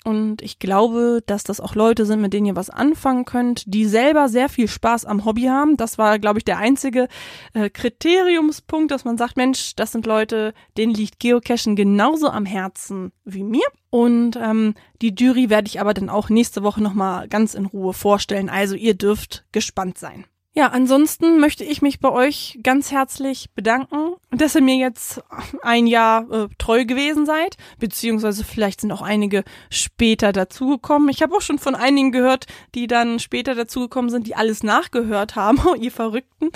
Und 0.06 0.42
ich 0.42 0.60
glaube, 0.60 1.22
dass 1.26 1.44
das 1.44 1.60
auch 1.60 1.76
Leute 1.76 2.06
sind, 2.06 2.22
mit 2.22 2.32
denen 2.32 2.46
ihr 2.46 2.56
was 2.56 2.70
anfangen 2.70 3.26
könnt, 3.26 3.64
die 3.68 3.86
selber 3.86 4.30
sehr 4.30 4.48
viel 4.48 4.70
Spaß 4.70 5.04
am 5.04 5.26
Hobby 5.26 5.44
haben. 5.44 5.76
Das 5.76 5.98
war, 5.98 6.20
glaube 6.20 6.40
ich, 6.40 6.46
der 6.46 6.58
einzige 6.58 7.10
äh, 7.54 7.70
Kriteriumspunkt, 7.70 8.92
dass 8.92 9.04
man 9.04 9.18
sagt, 9.18 9.36
Mensch, 9.36 9.76
das 9.76 9.92
sind 9.92 10.06
Leute, 10.06 10.54
denen 10.78 10.94
liegt 10.94 11.20
Geocachen 11.20 11.76
genauso 11.76 12.30
am 12.30 12.46
Herzen 12.46 13.12
wie 13.26 13.44
mir. 13.44 13.68
Und 13.90 14.38
ähm, 14.42 14.74
die 15.02 15.14
Jury 15.14 15.50
werde 15.50 15.68
ich 15.68 15.82
aber 15.82 15.94
dann 15.94 16.10
auch 16.10 16.30
nächste 16.30 16.64
Woche 16.64 16.82
nochmal 16.82 17.28
ganz 17.28 17.54
in 17.54 17.66
Ruhe 17.66 17.94
vorstellen. 17.94 18.50
Also 18.50 18.76
ihr 18.76 18.94
dürft 18.94 19.46
gespannt 19.52 19.98
sein. 19.98 20.26
Ja, 20.54 20.68
ansonsten 20.70 21.40
möchte 21.40 21.64
ich 21.64 21.84
mich 21.84 22.00
bei 22.00 22.10
euch 22.10 22.60
ganz 22.64 22.92
herzlich 22.92 23.52
bedanken, 23.54 24.16
dass 24.32 24.56
ihr 24.56 24.64
mir 24.64 24.78
jetzt 24.78 25.22
ein 25.62 25.86
Jahr 25.86 26.30
äh, 26.32 26.48
treu 26.58 26.86
gewesen 26.86 27.28
seid, 27.28 27.56
beziehungsweise 27.78 28.44
vielleicht 28.44 28.82
sind 28.82 28.92
auch 28.92 29.04
einige 29.04 29.44
später 29.70 30.32
dazugekommen. 30.32 31.10
Ich 31.10 31.22
habe 31.22 31.36
auch 31.36 31.42
schon 31.42 31.60
von 31.60 31.76
einigen 31.76 32.12
gehört, 32.12 32.48
die 32.74 32.88
dann 32.88 33.20
später 33.20 33.54
dazugekommen 33.54 34.10
sind, 34.10 34.26
die 34.26 34.36
alles 34.36 34.64
nachgehört 34.64 35.36
haben, 35.36 35.60
ihr 35.80 35.92
Verrückten. 35.92 36.50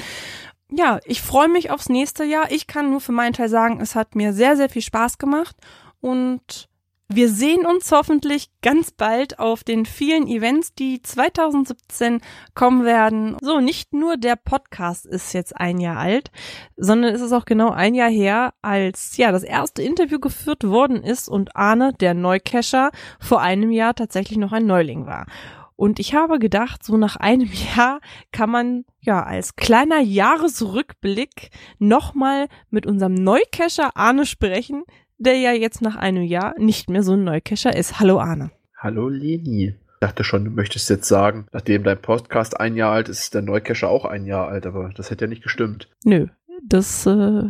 Ja, 0.71 0.99
ich 1.05 1.21
freue 1.21 1.49
mich 1.49 1.69
aufs 1.69 1.87
nächste 1.87 2.23
Jahr. 2.23 2.51
Ich 2.51 2.65
kann 2.65 2.89
nur 2.89 2.99
für 2.99 3.11
meinen 3.11 3.33
Teil 3.33 3.49
sagen, 3.49 3.79
es 3.79 3.93
hat 3.93 4.15
mir 4.15 4.33
sehr, 4.33 4.57
sehr 4.57 4.69
viel 4.69 4.81
Spaß 4.81 5.19
gemacht 5.19 5.55
und 6.01 6.67
wir 7.09 7.29
sehen 7.29 7.65
uns 7.65 7.91
hoffentlich 7.91 8.49
ganz 8.61 8.91
bald 8.91 9.37
auf 9.37 9.63
den 9.63 9.85
vielen 9.85 10.27
Events, 10.27 10.73
die 10.73 11.01
2017 11.01 12.21
kommen 12.55 12.85
werden. 12.85 13.37
So, 13.41 13.59
nicht 13.59 13.93
nur 13.93 14.17
der 14.17 14.35
Podcast 14.35 15.05
ist 15.05 15.33
jetzt 15.33 15.55
ein 15.55 15.79
Jahr 15.79 15.97
alt, 15.97 16.31
sondern 16.77 17.13
es 17.13 17.21
ist 17.21 17.33
auch 17.33 17.45
genau 17.45 17.69
ein 17.71 17.93
Jahr 17.93 18.09
her, 18.09 18.53
als 18.61 19.17
ja 19.17 19.31
das 19.31 19.43
erste 19.43 19.83
Interview 19.83 20.19
geführt 20.19 20.63
worden 20.63 21.03
ist 21.03 21.29
und 21.29 21.55
Arne, 21.55 21.93
der 21.99 22.13
Neucacher, 22.13 22.91
vor 23.19 23.41
einem 23.41 23.71
Jahr 23.71 23.93
tatsächlich 23.93 24.37
noch 24.37 24.51
ein 24.51 24.65
Neuling 24.65 25.05
war. 25.05 25.25
Und 25.75 25.99
ich 25.99 26.13
habe 26.13 26.39
gedacht, 26.39 26.83
so 26.83 26.97
nach 26.97 27.15
einem 27.15 27.49
Jahr 27.75 27.99
kann 28.31 28.49
man 28.49 28.85
ja 29.01 29.23
als 29.23 29.55
kleiner 29.55 29.99
Jahresrückblick 29.99 31.49
nochmal 31.77 32.47
mit 32.69 32.85
unserem 32.85 33.15
Neucacher 33.15 33.97
Arne 33.97 34.25
sprechen, 34.25 34.83
der 35.23 35.37
ja 35.37 35.53
jetzt 35.53 35.81
nach 35.81 35.95
einem 35.95 36.23
Jahr 36.23 36.53
nicht 36.57 36.89
mehr 36.89 37.01
so 37.01 37.13
ein 37.13 37.23
Neucacher 37.23 37.75
ist. 37.75 37.99
Hallo 37.99 38.19
Arne. 38.19 38.51
Hallo 38.77 39.07
Leni. 39.07 39.67
Ich 39.67 39.99
dachte 39.99 40.25
schon, 40.25 40.43
du 40.43 40.51
möchtest 40.51 40.89
jetzt 40.89 41.07
sagen, 41.07 41.47
nachdem 41.53 41.83
dein 41.83 42.01
Podcast 42.01 42.59
ein 42.59 42.75
Jahr 42.75 42.91
alt 42.91 43.07
ist, 43.07 43.21
ist 43.21 43.33
der 43.33 43.41
Neucacher 43.41 43.89
auch 43.89 44.03
ein 44.03 44.25
Jahr 44.25 44.49
alt, 44.49 44.65
aber 44.65 44.91
das 44.95 45.09
hätte 45.09 45.25
ja 45.25 45.29
nicht 45.29 45.43
gestimmt. 45.43 45.87
Nö, 46.03 46.27
das 46.61 47.05
äh, 47.05 47.43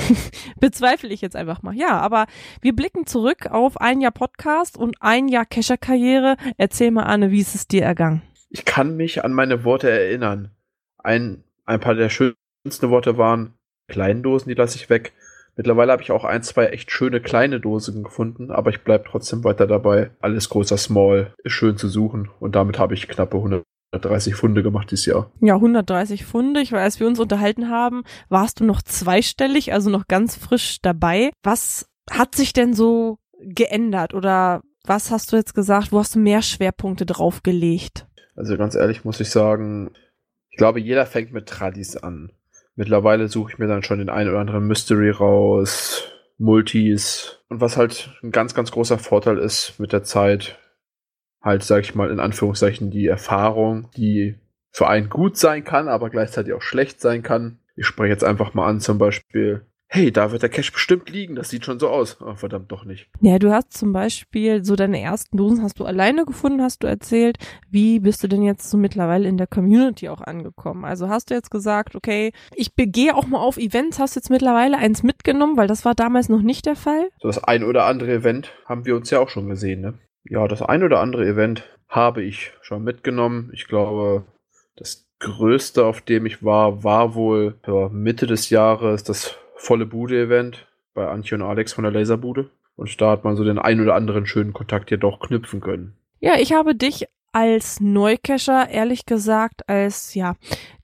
bezweifle 0.60 1.10
ich 1.10 1.20
jetzt 1.20 1.36
einfach 1.36 1.62
mal. 1.62 1.74
Ja, 1.74 2.00
aber 2.00 2.26
wir 2.62 2.74
blicken 2.74 3.06
zurück 3.06 3.46
auf 3.50 3.78
ein 3.78 4.00
Jahr 4.00 4.12
Podcast 4.12 4.78
und 4.78 4.96
ein 5.00 5.28
Jahr 5.28 5.44
Cacher-Karriere. 5.44 6.36
Erzähl 6.56 6.90
mal, 6.90 7.04
Arne, 7.04 7.30
wie 7.30 7.40
ist 7.40 7.54
es 7.54 7.68
dir 7.68 7.82
ergangen? 7.82 8.22
Ich 8.48 8.64
kann 8.64 8.96
mich 8.96 9.22
an 9.22 9.34
meine 9.34 9.64
Worte 9.64 9.90
erinnern. 9.90 10.52
Ein, 10.96 11.44
ein 11.66 11.80
paar 11.80 11.94
der 11.94 12.08
schönsten 12.08 12.88
Worte 12.88 13.18
waren 13.18 13.52
Kleindosen, 13.88 14.48
die 14.48 14.54
lasse 14.54 14.76
ich 14.76 14.88
weg. 14.88 15.12
Mittlerweile 15.58 15.90
habe 15.90 16.02
ich 16.02 16.12
auch 16.12 16.22
ein, 16.22 16.44
zwei 16.44 16.66
echt 16.66 16.92
schöne 16.92 17.20
kleine 17.20 17.58
Dosen 17.58 18.04
gefunden, 18.04 18.52
aber 18.52 18.70
ich 18.70 18.84
bleibe 18.84 19.02
trotzdem 19.08 19.42
weiter 19.42 19.66
dabei. 19.66 20.12
Alles 20.20 20.48
großer 20.50 20.76
Small 20.78 21.34
ist 21.42 21.50
schön 21.50 21.76
zu 21.76 21.88
suchen 21.88 22.30
und 22.38 22.54
damit 22.54 22.78
habe 22.78 22.94
ich 22.94 23.08
knappe 23.08 23.38
130 23.38 24.36
Funde 24.36 24.62
gemacht 24.62 24.92
dieses 24.92 25.06
Jahr. 25.06 25.32
Ja, 25.40 25.56
130 25.56 26.24
Funde. 26.24 26.60
Ich 26.60 26.70
weiß, 26.70 26.80
als 26.80 27.00
wir 27.00 27.08
uns 27.08 27.18
unterhalten 27.18 27.70
haben, 27.70 28.04
warst 28.28 28.60
du 28.60 28.64
noch 28.64 28.82
zweistellig, 28.82 29.72
also 29.72 29.90
noch 29.90 30.06
ganz 30.06 30.36
frisch 30.36 30.78
dabei. 30.80 31.32
Was 31.42 31.88
hat 32.08 32.36
sich 32.36 32.52
denn 32.52 32.72
so 32.72 33.18
geändert 33.40 34.14
oder 34.14 34.62
was 34.84 35.10
hast 35.10 35.32
du 35.32 35.36
jetzt 35.36 35.56
gesagt? 35.56 35.90
Wo 35.90 35.98
hast 35.98 36.14
du 36.14 36.20
mehr 36.20 36.40
Schwerpunkte 36.40 37.04
draufgelegt? 37.04 38.06
Also 38.36 38.56
ganz 38.56 38.76
ehrlich 38.76 39.04
muss 39.04 39.18
ich 39.18 39.30
sagen, 39.30 39.90
ich 40.50 40.56
glaube, 40.56 40.78
jeder 40.78 41.04
fängt 41.04 41.32
mit 41.32 41.48
Tradis 41.48 41.96
an. 41.96 42.30
Mittlerweile 42.78 43.26
suche 43.26 43.50
ich 43.50 43.58
mir 43.58 43.66
dann 43.66 43.82
schon 43.82 43.98
den 43.98 44.08
einen 44.08 44.30
oder 44.30 44.38
anderen 44.38 44.64
Mystery 44.68 45.10
raus, 45.10 46.12
Multis. 46.38 47.40
Und 47.48 47.60
was 47.60 47.76
halt 47.76 48.16
ein 48.22 48.30
ganz, 48.30 48.54
ganz 48.54 48.70
großer 48.70 48.98
Vorteil 48.98 49.38
ist 49.38 49.80
mit 49.80 49.92
der 49.92 50.04
Zeit, 50.04 50.60
halt, 51.42 51.64
sag 51.64 51.80
ich 51.80 51.96
mal, 51.96 52.08
in 52.08 52.20
Anführungszeichen 52.20 52.92
die 52.92 53.08
Erfahrung, 53.08 53.90
die 53.96 54.36
für 54.70 54.86
einen 54.86 55.08
gut 55.08 55.36
sein 55.36 55.64
kann, 55.64 55.88
aber 55.88 56.08
gleichzeitig 56.08 56.52
auch 56.52 56.62
schlecht 56.62 57.00
sein 57.00 57.24
kann. 57.24 57.58
Ich 57.74 57.84
spreche 57.84 58.12
jetzt 58.12 58.22
einfach 58.22 58.54
mal 58.54 58.68
an, 58.68 58.78
zum 58.78 58.96
Beispiel 58.96 59.66
hey, 59.90 60.12
da 60.12 60.30
wird 60.30 60.42
der 60.42 60.50
Cash 60.50 60.70
bestimmt 60.72 61.08
liegen, 61.08 61.34
das 61.34 61.48
sieht 61.48 61.64
schon 61.64 61.78
so 61.80 61.88
aus. 61.88 62.18
Oh, 62.20 62.34
verdammt, 62.34 62.70
doch 62.70 62.84
nicht. 62.84 63.08
Ja, 63.20 63.38
du 63.38 63.50
hast 63.50 63.72
zum 63.72 63.92
Beispiel 63.92 64.64
so 64.64 64.76
deine 64.76 65.00
ersten 65.00 65.36
Dosen 65.36 65.62
hast 65.62 65.80
du 65.80 65.86
alleine 65.86 66.26
gefunden, 66.26 66.62
hast 66.62 66.82
du 66.82 66.86
erzählt. 66.86 67.38
Wie 67.70 67.98
bist 67.98 68.22
du 68.22 68.28
denn 68.28 68.42
jetzt 68.42 68.70
so 68.70 68.76
mittlerweile 68.76 69.26
in 69.28 69.38
der 69.38 69.46
Community 69.46 70.10
auch 70.10 70.20
angekommen? 70.20 70.84
Also 70.84 71.08
hast 71.08 71.30
du 71.30 71.34
jetzt 71.34 71.50
gesagt, 71.50 71.96
okay, 71.96 72.32
ich 72.54 72.74
begehe 72.74 73.16
auch 73.16 73.26
mal 73.26 73.40
auf 73.40 73.56
Events, 73.56 73.98
hast 73.98 74.14
du 74.14 74.20
jetzt 74.20 74.30
mittlerweile 74.30 74.76
eins 74.76 75.02
mitgenommen, 75.02 75.56
weil 75.56 75.68
das 75.68 75.86
war 75.86 75.94
damals 75.94 76.28
noch 76.28 76.42
nicht 76.42 76.66
der 76.66 76.76
Fall? 76.76 77.08
So 77.20 77.28
das 77.28 77.42
ein 77.42 77.64
oder 77.64 77.86
andere 77.86 78.12
Event 78.12 78.52
haben 78.66 78.84
wir 78.84 78.94
uns 78.94 79.10
ja 79.10 79.20
auch 79.20 79.30
schon 79.30 79.48
gesehen, 79.48 79.80
ne? 79.80 79.94
Ja, 80.24 80.46
das 80.46 80.60
ein 80.60 80.82
oder 80.82 81.00
andere 81.00 81.26
Event 81.26 81.64
habe 81.88 82.22
ich 82.22 82.52
schon 82.60 82.84
mitgenommen. 82.84 83.50
Ich 83.54 83.66
glaube, 83.66 84.24
das 84.76 85.06
größte, 85.20 85.84
auf 85.84 86.02
dem 86.02 86.26
ich 86.26 86.44
war, 86.44 86.84
war 86.84 87.14
wohl 87.14 87.54
ja, 87.66 87.88
Mitte 87.88 88.26
des 88.26 88.50
Jahres 88.50 89.02
das 89.02 89.36
volle 89.58 89.86
Bude-Event 89.86 90.66
bei 90.94 91.06
Antje 91.06 91.36
und 91.36 91.42
Alex 91.42 91.72
von 91.72 91.84
der 91.84 91.92
Laserbude. 91.92 92.50
Und 92.76 93.00
da 93.00 93.10
hat 93.10 93.24
man 93.24 93.36
so 93.36 93.44
den 93.44 93.58
ein 93.58 93.80
oder 93.80 93.94
anderen 93.94 94.24
schönen 94.24 94.52
Kontakt 94.52 94.88
hier 94.88 94.98
doch 94.98 95.20
knüpfen 95.20 95.60
können. 95.60 95.96
Ja, 96.20 96.36
ich 96.38 96.52
habe 96.52 96.74
dich 96.74 97.06
als 97.38 97.78
Neucacher 97.78 98.68
ehrlich 98.68 99.06
gesagt 99.06 99.68
als 99.68 100.14
ja 100.14 100.34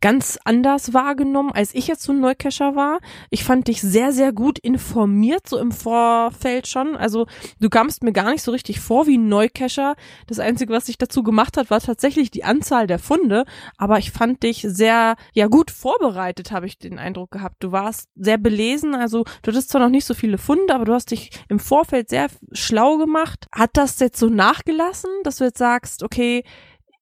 ganz 0.04 0.38
anders 0.44 0.92
wahrgenommen, 0.92 1.50
als 1.50 1.74
ich 1.74 1.86
jetzt 1.86 2.02
so 2.02 2.12
ein 2.12 2.20
Neucacher 2.20 2.76
war. 2.76 2.98
Ich 3.30 3.42
fand 3.42 3.68
dich 3.68 3.80
sehr, 3.80 4.12
sehr 4.12 4.34
gut 4.34 4.58
informiert, 4.58 5.48
so 5.48 5.58
im 5.58 5.72
Vorfeld 5.72 6.68
schon. 6.68 6.94
Also 6.94 7.26
du 7.58 7.70
kamst 7.70 8.04
mir 8.04 8.12
gar 8.12 8.30
nicht 8.30 8.42
so 8.42 8.52
richtig 8.52 8.80
vor 8.80 9.06
wie 9.06 9.16
ein 9.16 9.30
Neucacher. 9.30 9.94
Das 10.26 10.40
Einzige, 10.40 10.74
was 10.74 10.86
sich 10.86 10.98
dazu 10.98 11.22
gemacht 11.22 11.56
hat, 11.56 11.70
war 11.70 11.80
tatsächlich 11.80 12.30
die 12.30 12.44
Anzahl 12.44 12.86
der 12.86 12.98
Funde. 12.98 13.46
Aber 13.78 13.98
ich 13.98 14.10
fand 14.10 14.42
dich 14.42 14.60
sehr, 14.68 15.16
ja 15.32 15.46
gut 15.46 15.70
vorbereitet, 15.70 16.52
habe 16.52 16.66
ich 16.66 16.78
den 16.78 16.98
Eindruck 16.98 17.30
gehabt. 17.30 17.56
Du 17.60 17.72
warst 17.72 18.10
sehr 18.14 18.36
belesen. 18.36 18.94
Also 18.94 19.24
du 19.42 19.50
hattest 19.50 19.70
zwar 19.70 19.80
noch 19.80 19.88
nicht 19.88 20.04
so 20.04 20.12
viele 20.12 20.36
Funde, 20.36 20.74
aber 20.74 20.84
du 20.84 20.92
hast 20.92 21.12
dich 21.12 21.30
im 21.48 21.58
Vorfeld 21.58 22.10
sehr 22.10 22.26
schlau 22.52 22.98
gemacht. 22.98 23.46
Hat 23.52 23.70
das 23.72 23.98
jetzt 24.00 24.18
so 24.18 24.28
nachgelassen, 24.28 25.10
dass 25.22 25.36
du 25.36 25.44
jetzt 25.44 25.58
sagst, 25.58 26.02
okay, 26.02 26.43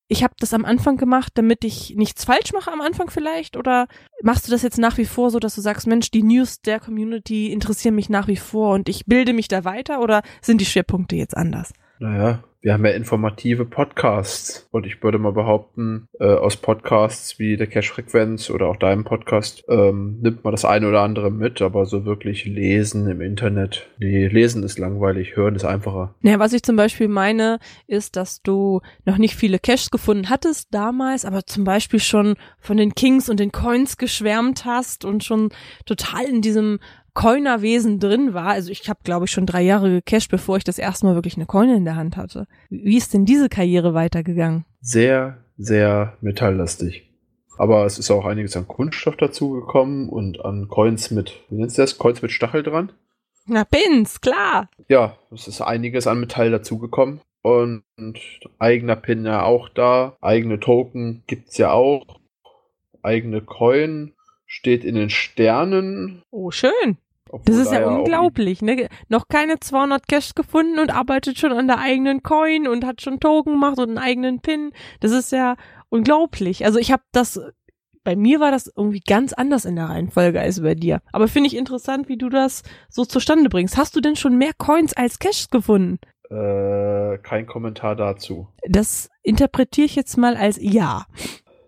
ich 0.09 0.23
habe 0.23 0.35
das 0.39 0.53
am 0.53 0.67
Anfang 0.67 0.99
gemacht, 0.99 1.33
damit 1.37 1.65
ich 1.65 1.95
nichts 1.97 2.25
falsch 2.25 2.53
mache 2.53 2.71
am 2.71 2.83
Anfang 2.83 3.09
vielleicht? 3.09 3.57
Oder 3.57 3.87
machst 4.23 4.47
du 4.47 4.51
das 4.51 4.61
jetzt 4.63 4.79
nach 4.79 4.99
wie 4.99 5.07
vor 5.07 5.31
so, 5.31 5.39
dass 5.39 5.55
du 5.55 5.63
sagst, 5.63 5.87
Mensch, 5.87 6.11
die 6.11 6.23
News 6.23 6.61
der 6.61 6.81
Community 6.81 7.51
interessieren 7.51 7.95
mich 7.95 8.11
nach 8.11 8.29
wie 8.29 8.37
vor 8.37 8.75
und 8.75 8.91
ich 8.91 9.07
bilde 9.07 9.33
mich 9.33 9.49
da 9.49 9.65
weiter? 9.65 10.01
Oder 10.01 10.23
sind 10.43 10.61
die 10.61 10.67
Schwerpunkte 10.67 11.17
jetzt 11.17 11.37
anders? 11.37 11.73
Naja, 12.03 12.43
wir 12.63 12.73
haben 12.73 12.85
ja 12.85 12.91
informative 12.91 13.65
Podcasts. 13.65 14.67
Und 14.73 14.87
ich 14.87 15.01
würde 15.05 15.19
mal 15.19 15.31
behaupten, 15.31 16.09
äh, 16.19 16.25
aus 16.25 16.57
Podcasts 16.57 17.39
wie 17.39 17.57
der 17.57 17.69
Cash-Frequenz 17.69 18.51
oder 18.51 18.67
auch 18.67 18.77
deinem 18.77 19.05
Podcast 19.05 19.63
ähm, 19.69 20.19
nimmt 20.21 20.43
man 20.43 20.51
das 20.51 20.65
eine 20.65 20.89
oder 20.89 21.03
andere 21.03 21.31
mit, 21.31 21.63
aber 21.63 21.87
so 21.87 22.05
wirklich 22.05 22.45
lesen 22.45 23.09
im 23.09 23.21
Internet. 23.21 23.87
Nee, 23.99 24.27
lesen 24.27 24.65
ist 24.65 24.81
langweilig, 24.81 25.37
hören 25.37 25.55
ist 25.55 25.65
einfacher. 25.65 26.17
Naja, 26.23 26.41
was 26.41 26.53
ich 26.53 26.65
zum 26.65 26.75
Beispiel 26.75 27.07
meine, 27.07 27.61
ist, 27.87 28.17
dass 28.17 28.43
du 28.43 28.81
noch 29.05 29.19
nicht 29.19 29.37
viele 29.37 29.61
Caches 29.61 29.93
gefunden 29.93 30.29
hattest 30.29 30.75
damals, 30.75 31.25
aber 31.25 31.47
zum 31.47 31.63
Beispiel 31.63 32.01
schon 32.01 32.35
von 32.59 32.79
den 32.79 32.97
Kings 32.97 33.29
und 33.29 33.39
den 33.39 33.53
Coins 33.53 33.97
geschwärmt 33.97 34.65
hast 34.65 35.05
und 35.05 35.23
schon 35.23 35.51
total 35.87 36.25
in 36.25 36.43
diesem 36.43 36.81
Coinerwesen 37.15 37.99
drin 37.99 38.35
war. 38.35 38.49
Also 38.49 38.71
ich 38.71 38.89
habe, 38.89 39.01
glaube 39.05 39.27
ich, 39.27 39.31
schon 39.31 39.47
drei 39.47 39.63
Jahre 39.63 39.91
gecasht, 39.91 40.31
bevor 40.31 40.57
ich 40.57 40.65
das 40.65 40.79
erste 40.79 41.07
Mal 41.07 41.15
wirklich 41.15 41.37
eine 41.37 41.47
Coin 41.47 41.71
in 41.71 41.85
der 41.85 41.97
Hand 41.97 42.17
hatte. 42.17 42.47
Wie 42.71 42.97
ist 42.97 43.13
denn 43.15 43.25
diese 43.25 43.49
Karriere 43.49 43.95
weitergegangen? 43.95 44.65
Sehr, 44.81 45.39
sehr 45.57 46.17
metalllastig. 46.21 47.09
Aber 47.59 47.85
es 47.85 47.99
ist 47.99 48.11
auch 48.11 48.25
einiges 48.25 48.57
an 48.57 48.67
Kunststoff 48.67 49.17
dazugekommen 49.17 50.09
und 50.09 50.45
an 50.45 50.69
Coins 50.69 51.11
mit, 51.11 51.41
wie 51.51 51.57
nennst 51.57 51.79
du 51.79 51.83
das? 51.83 51.99
Coins 51.99 52.23
mit 52.23 52.33
Stachel 52.33 52.63
dran? 52.63 52.93
Na, 53.47 53.65
Pins, 53.65 54.21
klar. 54.21 54.71
Ja, 54.89 55.17
es 55.33 55.49
ist 55.49 55.61
einiges 55.61 56.07
an 56.07 56.21
Metall 56.21 56.51
dazugekommen. 56.51 57.21
Und 57.43 57.83
eigener 58.59 58.97
Pin 58.97 59.25
ja 59.27 59.43
auch 59.43 59.69
da. 59.69 60.17
Eigene 60.21 60.61
Token 60.61 61.25
gibt's 61.27 61.59
ja 61.59 61.73
auch. 61.73 62.21
Eigene 63.03 63.41
Coin 63.41 64.15
steht 64.47 64.85
in 64.85 64.95
den 64.95 65.11
Sternen. 65.11 66.23
Oh, 66.31 66.51
schön. 66.51 66.99
Das 67.45 67.57
ist 67.57 67.73
ja, 67.73 67.81
ja 67.81 67.87
unglaublich, 67.89 68.63
ne? 68.63 68.89
Noch 69.09 69.29
keine 69.29 69.59
200 69.59 70.07
Cash 70.07 70.35
gefunden 70.35 70.79
und 70.79 70.95
arbeitet 70.95 71.39
schon 71.39 71.53
an 71.53 71.67
der 71.67 71.79
eigenen 71.79 72.23
Coin 72.23 72.69
und 72.69 72.85
hat 72.85 73.01
schon 73.01 73.21
Token 73.21 73.55
gemacht 73.55 73.79
und 73.79 73.89
einen 73.89 73.99
eigenen 73.99 74.41
Pin. 74.41 74.73
Das 75.01 75.13
ist 75.13 75.33
ja 75.33 75.57
unglaublich. 75.89 76.65
Also 76.65 76.79
ich 76.79 76.93
habe 76.93 77.03
das, 77.13 77.41
bei 78.05 78.17
mir 78.17 78.41
war 78.41 78.51
das 78.51 78.71
irgendwie 78.77 79.01
ganz 79.01 79.33
anders 79.33 79.65
in 79.65 79.77
der 79.77 79.87
Reihenfolge 79.87 80.41
als 80.41 80.61
bei 80.61 80.75
dir. 80.75 81.01
Aber 81.13 81.29
finde 81.29 81.47
ich 81.49 81.57
interessant, 81.57 82.09
wie 82.09 82.19
du 82.19 82.29
das 82.29 82.63
so 82.89 83.05
zustande 83.05 83.49
bringst. 83.49 83.77
Hast 83.77 83.97
du 83.97 84.01
denn 84.01 84.17
schon 84.17 84.37
mehr 84.37 84.53
Coins 84.59 84.95
als 84.95 85.19
Cash 85.19 85.49
gefunden? 85.49 85.99
Äh, 86.31 87.19
kein 87.19 87.47
Kommentar 87.47 87.97
dazu. 87.97 88.49
Das 88.69 89.11
interpretiere 89.23 89.87
ich 89.87 89.97
jetzt 89.97 90.17
mal 90.17 90.37
als 90.37 90.59
ja. 90.61 91.07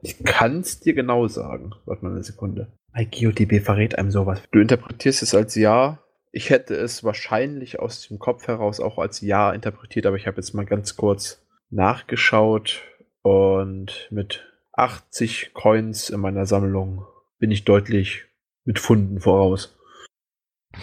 Ich 0.03 0.23
kann 0.25 0.61
es 0.61 0.81
dir 0.81 0.93
genau 0.93 1.27
sagen. 1.29 1.73
Warte 1.87 2.05
mal 2.05 2.13
eine 2.13 2.23
Sekunde. 2.23 2.73
IGODB 2.97 3.61
verrät 3.61 3.99
einem 3.99 4.11
sowas. 4.11 4.41
Du 4.53 4.61
interpretierst 4.61 5.23
es 5.23 5.35
als 5.35 5.55
Ja. 5.55 5.99
Ich 6.33 6.51
hätte 6.51 6.75
es 6.75 7.05
wahrscheinlich 7.05 7.79
aus 7.79 8.09
dem 8.09 8.19
Kopf 8.19 8.49
heraus 8.49 8.81
auch 8.81 8.99
als 8.99 9.21
Ja 9.21 9.53
interpretiert, 9.53 10.07
aber 10.07 10.17
ich 10.17 10.27
habe 10.27 10.37
jetzt 10.39 10.55
mal 10.55 10.67
ganz 10.67 10.97
kurz 10.97 11.45
nachgeschaut 11.71 12.83
und 13.23 14.09
mit 14.11 14.45
80 14.73 15.55
Coins 15.55 16.11
in 16.11 16.21
meiner 16.21 16.47
Sammlung 16.47 17.07
bin 17.39 17.51
ich 17.51 17.65
deutlich 17.65 18.25
mit 18.65 18.79
Funden 18.79 19.21
voraus. 19.21 19.77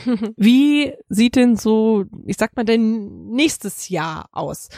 Wie 0.37 0.93
sieht 1.09 1.35
denn 1.35 1.55
so, 1.55 2.05
ich 2.25 2.37
sag 2.37 2.55
mal, 2.55 2.65
dein 2.65 3.27
nächstes 3.27 3.89
Jahr 3.89 4.29
aus? 4.31 4.69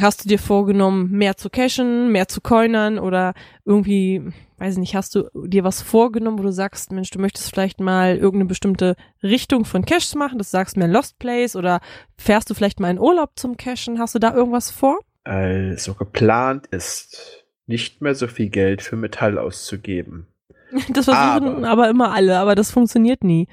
Hast 0.00 0.24
du 0.24 0.28
dir 0.28 0.38
vorgenommen, 0.38 1.10
mehr 1.10 1.36
zu 1.36 1.50
cashen, 1.50 2.12
mehr 2.12 2.28
zu 2.28 2.40
coinern 2.40 2.98
oder 2.98 3.34
irgendwie, 3.64 4.22
weiß 4.58 4.74
ich 4.74 4.80
nicht, 4.80 4.94
hast 4.94 5.14
du 5.14 5.28
dir 5.46 5.64
was 5.64 5.82
vorgenommen, 5.82 6.38
wo 6.38 6.42
du 6.42 6.52
sagst, 6.52 6.92
Mensch, 6.92 7.10
du 7.10 7.20
möchtest 7.20 7.50
vielleicht 7.50 7.80
mal 7.80 8.16
irgendeine 8.16 8.46
bestimmte 8.46 8.96
Richtung 9.22 9.64
von 9.64 9.84
Caches 9.84 10.14
machen, 10.14 10.38
dass 10.38 10.50
du 10.50 10.56
sagst 10.56 10.76
mehr 10.76 10.88
Lost 10.88 11.18
Place 11.18 11.56
oder 11.56 11.80
fährst 12.16 12.50
du 12.50 12.54
vielleicht 12.54 12.80
mal 12.80 12.90
in 12.90 12.98
Urlaub 12.98 13.32
zum 13.36 13.56
Cashen? 13.56 13.98
Hast 13.98 14.14
du 14.14 14.18
da 14.18 14.34
irgendwas 14.34 14.70
vor? 14.70 14.98
Also 15.24 15.94
geplant 15.94 16.66
ist, 16.66 17.44
nicht 17.66 18.02
mehr 18.02 18.14
so 18.14 18.26
viel 18.26 18.50
Geld 18.50 18.82
für 18.82 18.96
Metall 18.96 19.38
auszugeben. 19.38 20.26
Das 20.88 21.04
versuchen 21.04 21.64
aber, 21.64 21.68
aber 21.68 21.88
immer 21.88 22.12
alle, 22.12 22.38
aber 22.38 22.56
das 22.56 22.72
funktioniert 22.72 23.22
nie. 23.22 23.46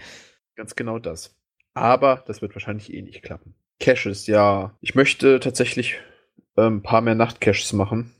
Ganz 0.61 0.75
genau 0.75 0.99
das. 0.99 1.35
Aber 1.73 2.23
das 2.27 2.43
wird 2.43 2.53
wahrscheinlich 2.53 2.93
eh 2.93 3.01
nicht 3.01 3.23
klappen. 3.23 3.55
Caches, 3.79 4.27
ja. 4.27 4.77
Ich 4.79 4.93
möchte 4.93 5.39
tatsächlich 5.39 5.97
ein 6.55 6.65
ähm, 6.65 6.83
paar 6.83 7.01
mehr 7.01 7.15
Nachtcaches 7.15 7.73
machen, 7.73 8.11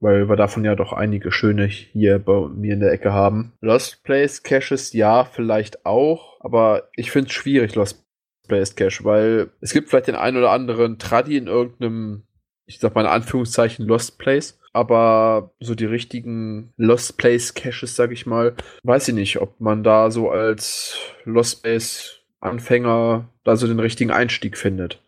weil 0.00 0.26
wir 0.26 0.36
davon 0.36 0.64
ja 0.64 0.74
doch 0.76 0.94
einige 0.94 1.30
schöne 1.30 1.66
hier 1.66 2.18
bei 2.18 2.48
mir 2.48 2.72
in 2.72 2.80
der 2.80 2.90
Ecke 2.90 3.12
haben. 3.12 3.52
Lost 3.60 4.02
Place 4.02 4.42
Caches, 4.42 4.94
ja, 4.94 5.26
vielleicht 5.26 5.84
auch, 5.84 6.40
aber 6.40 6.88
ich 6.96 7.10
finde 7.10 7.28
es 7.28 7.34
schwierig, 7.34 7.74
Lost 7.74 8.02
Place 8.48 8.74
Cache, 8.74 9.04
weil 9.04 9.50
es 9.60 9.74
gibt 9.74 9.90
vielleicht 9.90 10.08
den 10.08 10.14
einen 10.14 10.38
oder 10.38 10.52
anderen 10.52 10.98
Tradi 10.98 11.36
in 11.36 11.48
irgendeinem, 11.48 12.22
ich 12.64 12.78
sag 12.78 12.94
mal 12.94 13.02
in 13.02 13.08
Anführungszeichen, 13.08 13.86
Lost 13.86 14.16
Place 14.16 14.58
aber 14.72 15.52
so 15.60 15.74
die 15.74 15.86
richtigen 15.86 16.72
Lost 16.76 17.16
Place 17.16 17.54
Caches, 17.54 17.96
sag 17.96 18.12
ich 18.12 18.26
mal, 18.26 18.54
weiß 18.82 19.08
ich 19.08 19.14
nicht, 19.14 19.40
ob 19.40 19.60
man 19.60 19.82
da 19.82 20.10
so 20.10 20.30
als 20.30 20.96
Lost 21.24 21.62
Place 21.62 22.20
Anfänger 22.40 23.28
da 23.44 23.56
so 23.56 23.66
den 23.66 23.80
richtigen 23.80 24.10
Einstieg 24.10 24.56
findet. 24.56 25.02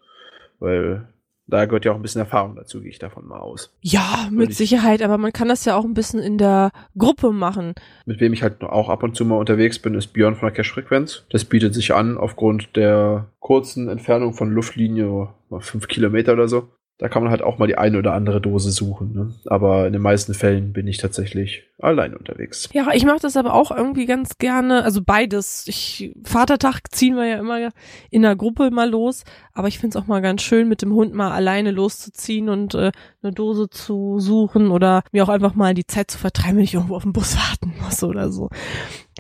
Weil 0.59 1.09
da 1.47 1.64
gehört 1.66 1.85
ja 1.85 1.92
auch 1.92 1.97
ein 1.97 2.02
bisschen 2.02 2.21
Erfahrung 2.21 2.57
dazu, 2.57 2.81
gehe 2.81 2.90
ich 2.90 2.99
davon 2.99 3.26
mal 3.26 3.40
aus. 3.40 3.75
Ja, 3.81 4.28
mit 4.31 4.54
Sicherheit, 4.54 5.02
aber 5.02 5.19
man 5.19 5.33
kann 5.33 5.49
das 5.49 5.64
ja 5.64 5.76
auch 5.76 5.85
ein 5.85 5.95
bisschen 5.95 6.21
in 6.21 6.38
der 6.38 6.71
Gruppe 6.97 7.33
machen. 7.33 7.75
Mit 8.07 8.21
wem 8.21 8.33
ich 8.33 8.42
halt 8.42 8.62
auch 8.62 8.88
ab 8.88 9.02
und 9.02 9.16
zu 9.16 9.25
mal 9.25 9.37
unterwegs 9.37 9.78
bin, 9.78 9.95
ist 9.95 10.09
Björn 10.09 10.37
von 10.37 10.47
der 10.49 10.54
Cache-Frequenz. 10.54 11.25
Das 11.31 11.45
bietet 11.45 11.75
sich 11.75 11.92
an 11.95 12.16
aufgrund 12.16 12.76
der 12.76 13.28
kurzen 13.40 13.88
Entfernung 13.88 14.35
von 14.35 14.52
Luftlinie, 14.52 15.28
fünf 15.61 15.88
Kilometer 15.88 16.33
oder 16.35 16.49
so. 16.49 16.69
Da 17.03 17.09
kann 17.09 17.25
man 17.25 17.33
halt 17.33 17.43
auch 17.43 17.59
mal 17.59 17.67
die 17.67 17.77
eine 17.77 17.99
oder 17.99 18.13
andere 18.13 18.41
Dose 18.41 18.71
suchen. 18.71 19.13
Ne? 19.13 19.35
Aber 19.47 19.89
in 19.89 19.93
den 19.93 20.01
meisten 20.01 20.35
Fällen 20.35 20.73
bin 20.73 20.87
ich 20.87 20.99
tatsächlich 20.99 21.65
allein 21.81 22.15
unterwegs. 22.15 22.69
Ja, 22.75 22.91
ich 22.93 23.05
mache 23.05 23.19
das 23.21 23.37
aber 23.37 23.55
auch 23.55 23.73
irgendwie 23.73 24.07
ganz 24.07 24.39
gerne. 24.39 24.85
Also 24.85 25.01
beides. 25.05 25.65
Ich, 25.67 26.15
Vatertag 26.23 26.93
ziehen 26.93 27.17
wir 27.17 27.27
ja 27.27 27.39
immer 27.39 27.71
in 28.11 28.23
der 28.23 28.37
Gruppe 28.37 28.71
mal 28.71 28.89
los. 28.89 29.25
Aber 29.53 29.67
ich 29.67 29.81
finde 29.81 29.99
es 29.99 30.01
auch 30.01 30.07
mal 30.07 30.23
ganz 30.23 30.43
schön, 30.43 30.69
mit 30.69 30.81
dem 30.81 30.93
Hund 30.93 31.13
mal 31.13 31.33
alleine 31.33 31.73
loszuziehen 31.73 32.49
und 32.49 32.77
äh, 32.77 32.93
eine 33.21 33.33
Dose 33.33 33.69
zu 33.69 34.21
suchen 34.21 34.71
oder 34.71 35.03
mir 35.11 35.25
auch 35.25 35.29
einfach 35.29 35.57
mal 35.57 35.75
die 35.75 35.89
Zeit 35.89 36.09
zu 36.09 36.19
vertreiben, 36.19 36.59
wenn 36.59 36.65
ich 36.65 36.75
irgendwo 36.75 36.95
auf 36.95 37.03
den 37.03 37.13
Bus 37.13 37.37
warten 37.37 37.75
muss 37.83 38.05
oder 38.05 38.31
so. 38.31 38.49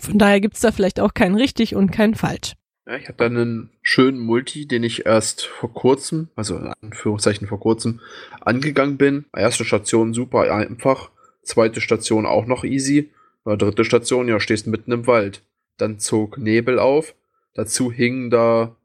Von 0.00 0.18
daher 0.18 0.40
gibt's 0.40 0.60
da 0.60 0.70
vielleicht 0.70 1.00
auch 1.00 1.14
kein 1.14 1.34
richtig 1.34 1.74
und 1.74 1.90
kein 1.90 2.14
falsch. 2.14 2.54
Ja, 2.92 2.98
ich 2.98 3.08
habe 3.08 3.16
da 3.16 3.24
einen 3.24 3.70
schönen 3.80 4.18
Multi, 4.18 4.68
den 4.68 4.82
ich 4.82 5.06
erst 5.06 5.46
vor 5.46 5.72
kurzem, 5.72 6.28
also 6.36 6.58
in 6.58 6.74
Anführungszeichen 6.82 7.48
vor 7.48 7.58
kurzem, 7.58 8.00
angegangen 8.42 8.98
bin. 8.98 9.24
Erste 9.34 9.64
Station 9.64 10.12
super 10.12 10.52
einfach, 10.52 11.10
zweite 11.42 11.80
Station 11.80 12.26
auch 12.26 12.44
noch 12.44 12.64
easy. 12.64 13.10
Dritte 13.46 13.86
Station, 13.86 14.28
ja, 14.28 14.38
stehst 14.40 14.66
mitten 14.66 14.92
im 14.92 15.06
Wald. 15.06 15.42
Dann 15.78 16.00
zog 16.00 16.36
Nebel 16.36 16.78
auf, 16.78 17.14
dazu 17.54 17.90
hingen 17.90 18.28
da, 18.28 18.76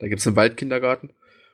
da 0.00 0.08
gibt's 0.08 0.26
einen 0.26 0.34
Waldkindergarten, 0.34 1.10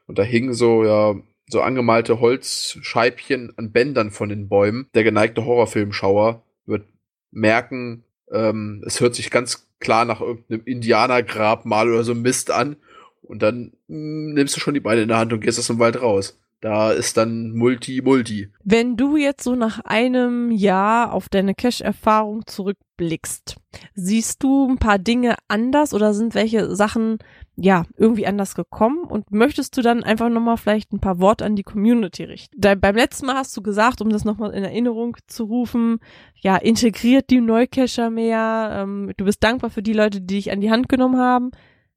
und 0.07 0.19
da 0.19 0.23
hingen 0.23 0.55
so, 0.55 0.85
ja, 0.85 1.15
so 1.47 1.61
angemalte 1.61 2.21
Holzscheibchen 2.21 3.53
an 3.59 3.71
Bändern 3.71 4.13
von 4.13 4.31
den 4.31 4.49
Bäumen. 4.49 4.89
Der 4.95 5.05
geneigte 5.05 5.45
Horrorfilmschauer 5.45 6.43
wird 6.65 6.87
merken, 7.31 8.05
ähm, 8.33 8.83
es 8.87 8.99
hört 8.99 9.15
sich 9.15 9.31
ganz 9.31 9.68
klar 9.81 10.05
nach 10.05 10.21
irgendeinem 10.21 10.63
Indianergrabmal 10.65 11.89
oder 11.89 12.05
so 12.05 12.15
Mist 12.15 12.51
an. 12.51 12.77
Und 13.23 13.43
dann 13.43 13.73
mh, 13.89 13.95
hm, 13.97 14.35
nimmst 14.35 14.57
du 14.57 14.61
schon 14.61 14.75
die 14.75 14.81
Beine 14.81 15.03
in 15.03 15.09
der 15.09 15.19
Hand 15.19 15.33
und 15.33 15.41
gehst 15.41 15.59
aus 15.59 15.67
dem 15.67 15.79
Wald 15.79 16.01
raus. 16.01 16.39
Da 16.61 16.91
ist 16.91 17.17
dann 17.17 17.53
Multi-Multi. 17.53 18.49
Wenn 18.65 18.97
du 18.97 19.17
jetzt 19.17 19.45
so 19.45 19.55
nach 19.55 19.79
einem 19.81 20.51
Jahr 20.51 21.13
auf 21.13 21.29
deine 21.29 21.55
Cash-Erfahrung 21.55 22.47
zurückblickst, 22.47 23.57
siehst 23.95 24.43
du 24.43 24.69
ein 24.69 24.79
paar 24.79 24.99
Dinge 24.99 25.37
anders 25.47 25.95
oder 25.95 26.15
sind 26.15 26.35
welche 26.35 26.75
Sachen 26.75 27.19
ja, 27.61 27.85
irgendwie 27.97 28.27
anders 28.27 28.55
gekommen 28.55 29.05
und 29.05 29.33
möchtest 29.33 29.77
du 29.77 29.83
dann 29.83 30.05
einfach 30.05 30.29
nochmal 30.29 30.57
vielleicht 30.57 30.93
ein 30.93 31.01
paar 31.01 31.19
Worte 31.19 31.45
an 31.45 31.57
die 31.57 31.65
Community 31.65 32.23
richten? 32.23 32.55
Da, 32.57 32.77
beim 32.77 32.95
letzten 32.95 33.27
Mal 33.27 33.35
hast 33.35 33.57
du 33.57 33.63
gesagt, 33.63 34.01
um 34.01 34.11
das 34.11 34.25
nochmal 34.25 34.53
in 34.53 34.63
Erinnerung 34.63 35.17
zu 35.27 35.45
rufen, 35.45 35.99
ja, 36.37 36.57
integriert 36.57 37.31
die 37.31 37.41
Neucacher 37.41 38.11
mehr, 38.11 38.71
ähm, 38.75 39.13
du 39.17 39.25
bist 39.25 39.43
dankbar 39.43 39.71
für 39.71 39.83
die 39.83 39.93
Leute, 39.93 40.21
die 40.21 40.37
dich 40.37 40.53
an 40.53 40.61
die 40.61 40.71
Hand 40.71 40.89
genommen 40.89 41.19
haben. 41.19 41.51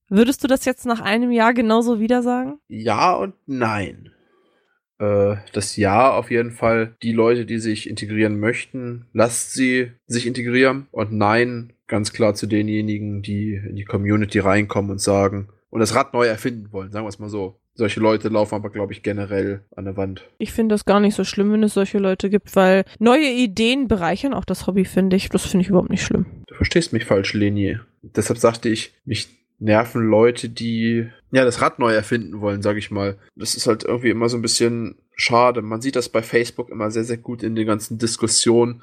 Würdest 0.10 0.44
du 0.44 0.48
das 0.48 0.66
jetzt 0.66 0.86
nach 0.86 1.00
einem 1.00 1.32
Jahr 1.32 1.54
genauso 1.54 2.00
wieder 2.00 2.24
sagen? 2.24 2.60
Ja 2.68 3.14
und 3.14 3.36
nein. 3.46 4.11
Äh, 5.02 5.38
das 5.52 5.76
Ja 5.76 6.14
auf 6.14 6.32
jeden 6.32 6.52
Fall. 6.52 6.96
Die 7.02 7.12
Leute, 7.12 7.46
die 7.46 7.58
sich 7.58 7.90
integrieren 7.90 8.40
möchten, 8.40 9.08
lasst 9.14 9.54
sie 9.54 9.92
sich 10.06 10.28
integrieren. 10.28 10.88
Und 10.92 11.12
nein, 11.12 11.74
ganz 11.88 12.14
klar 12.14 12.36
zu 12.36 12.48
denjenigen, 12.48 13.22
die 13.22 13.56
in 13.56 13.76
die 13.76 13.86
Community 13.86 14.40
reinkommen 14.40 14.92
und 14.92 15.02
sagen 15.02 15.50
und 15.72 15.80
das 15.80 15.96
Rad 15.96 16.14
neu 16.14 16.26
erfinden 16.26 16.72
wollen, 16.72 16.92
sagen 16.92 17.06
wir 17.06 17.10
es 17.10 17.20
mal 17.20 17.30
so. 17.30 17.58
Solche 17.74 18.02
Leute 18.02 18.28
laufen 18.28 18.56
aber, 18.56 18.70
glaube 18.70 18.92
ich, 18.92 19.02
generell 19.02 19.62
an 19.76 19.86
der 19.86 19.96
Wand. 19.96 20.30
Ich 20.38 20.52
finde 20.52 20.74
das 20.74 20.84
gar 20.86 21.00
nicht 21.00 21.16
so 21.16 21.24
schlimm, 21.24 21.54
wenn 21.54 21.64
es 21.64 21.74
solche 21.74 22.00
Leute 22.00 22.30
gibt, 22.30 22.54
weil 22.56 22.84
neue 23.00 23.30
Ideen 23.30 23.88
bereichern 23.88 24.34
auch 24.34 24.44
das 24.44 24.68
Hobby, 24.68 24.84
finde 24.84 25.16
ich. 25.16 25.30
Das 25.30 25.46
finde 25.46 25.64
ich 25.64 25.70
überhaupt 25.70 25.90
nicht 25.90 26.04
schlimm. 26.04 26.26
Du 26.48 26.56
verstehst 26.56 26.92
mich 26.92 27.06
falsch, 27.06 27.34
Leni. 27.34 27.80
Deshalb 28.04 28.40
sagte 28.40 28.68
ich, 28.68 28.94
mich 29.06 29.30
nerven 29.62 30.08
Leute, 30.08 30.50
die 30.50 31.08
ja 31.32 31.46
das 31.46 31.62
Rad 31.62 31.80
neu 31.80 31.94
erfinden 31.94 32.42
wollen, 32.42 32.62
sage 32.62 32.80
ich 32.80 32.92
mal. 32.92 33.18
Das 33.36 33.56
ist 33.56 33.68
halt 33.68 33.84
irgendwie 33.84 34.10
immer 34.10 34.28
so 34.28 34.38
ein 34.38 34.42
bisschen 34.42 34.96
schade. 35.16 35.62
Man 35.62 35.82
sieht 35.82 35.96
das 35.96 36.10
bei 36.10 36.22
Facebook 36.22 36.70
immer 36.70 36.92
sehr, 36.92 37.04
sehr 37.04 37.18
gut 37.18 37.44
in 37.44 37.56
den 37.56 37.68
ganzen 37.68 37.98
Diskussionen, 37.98 38.82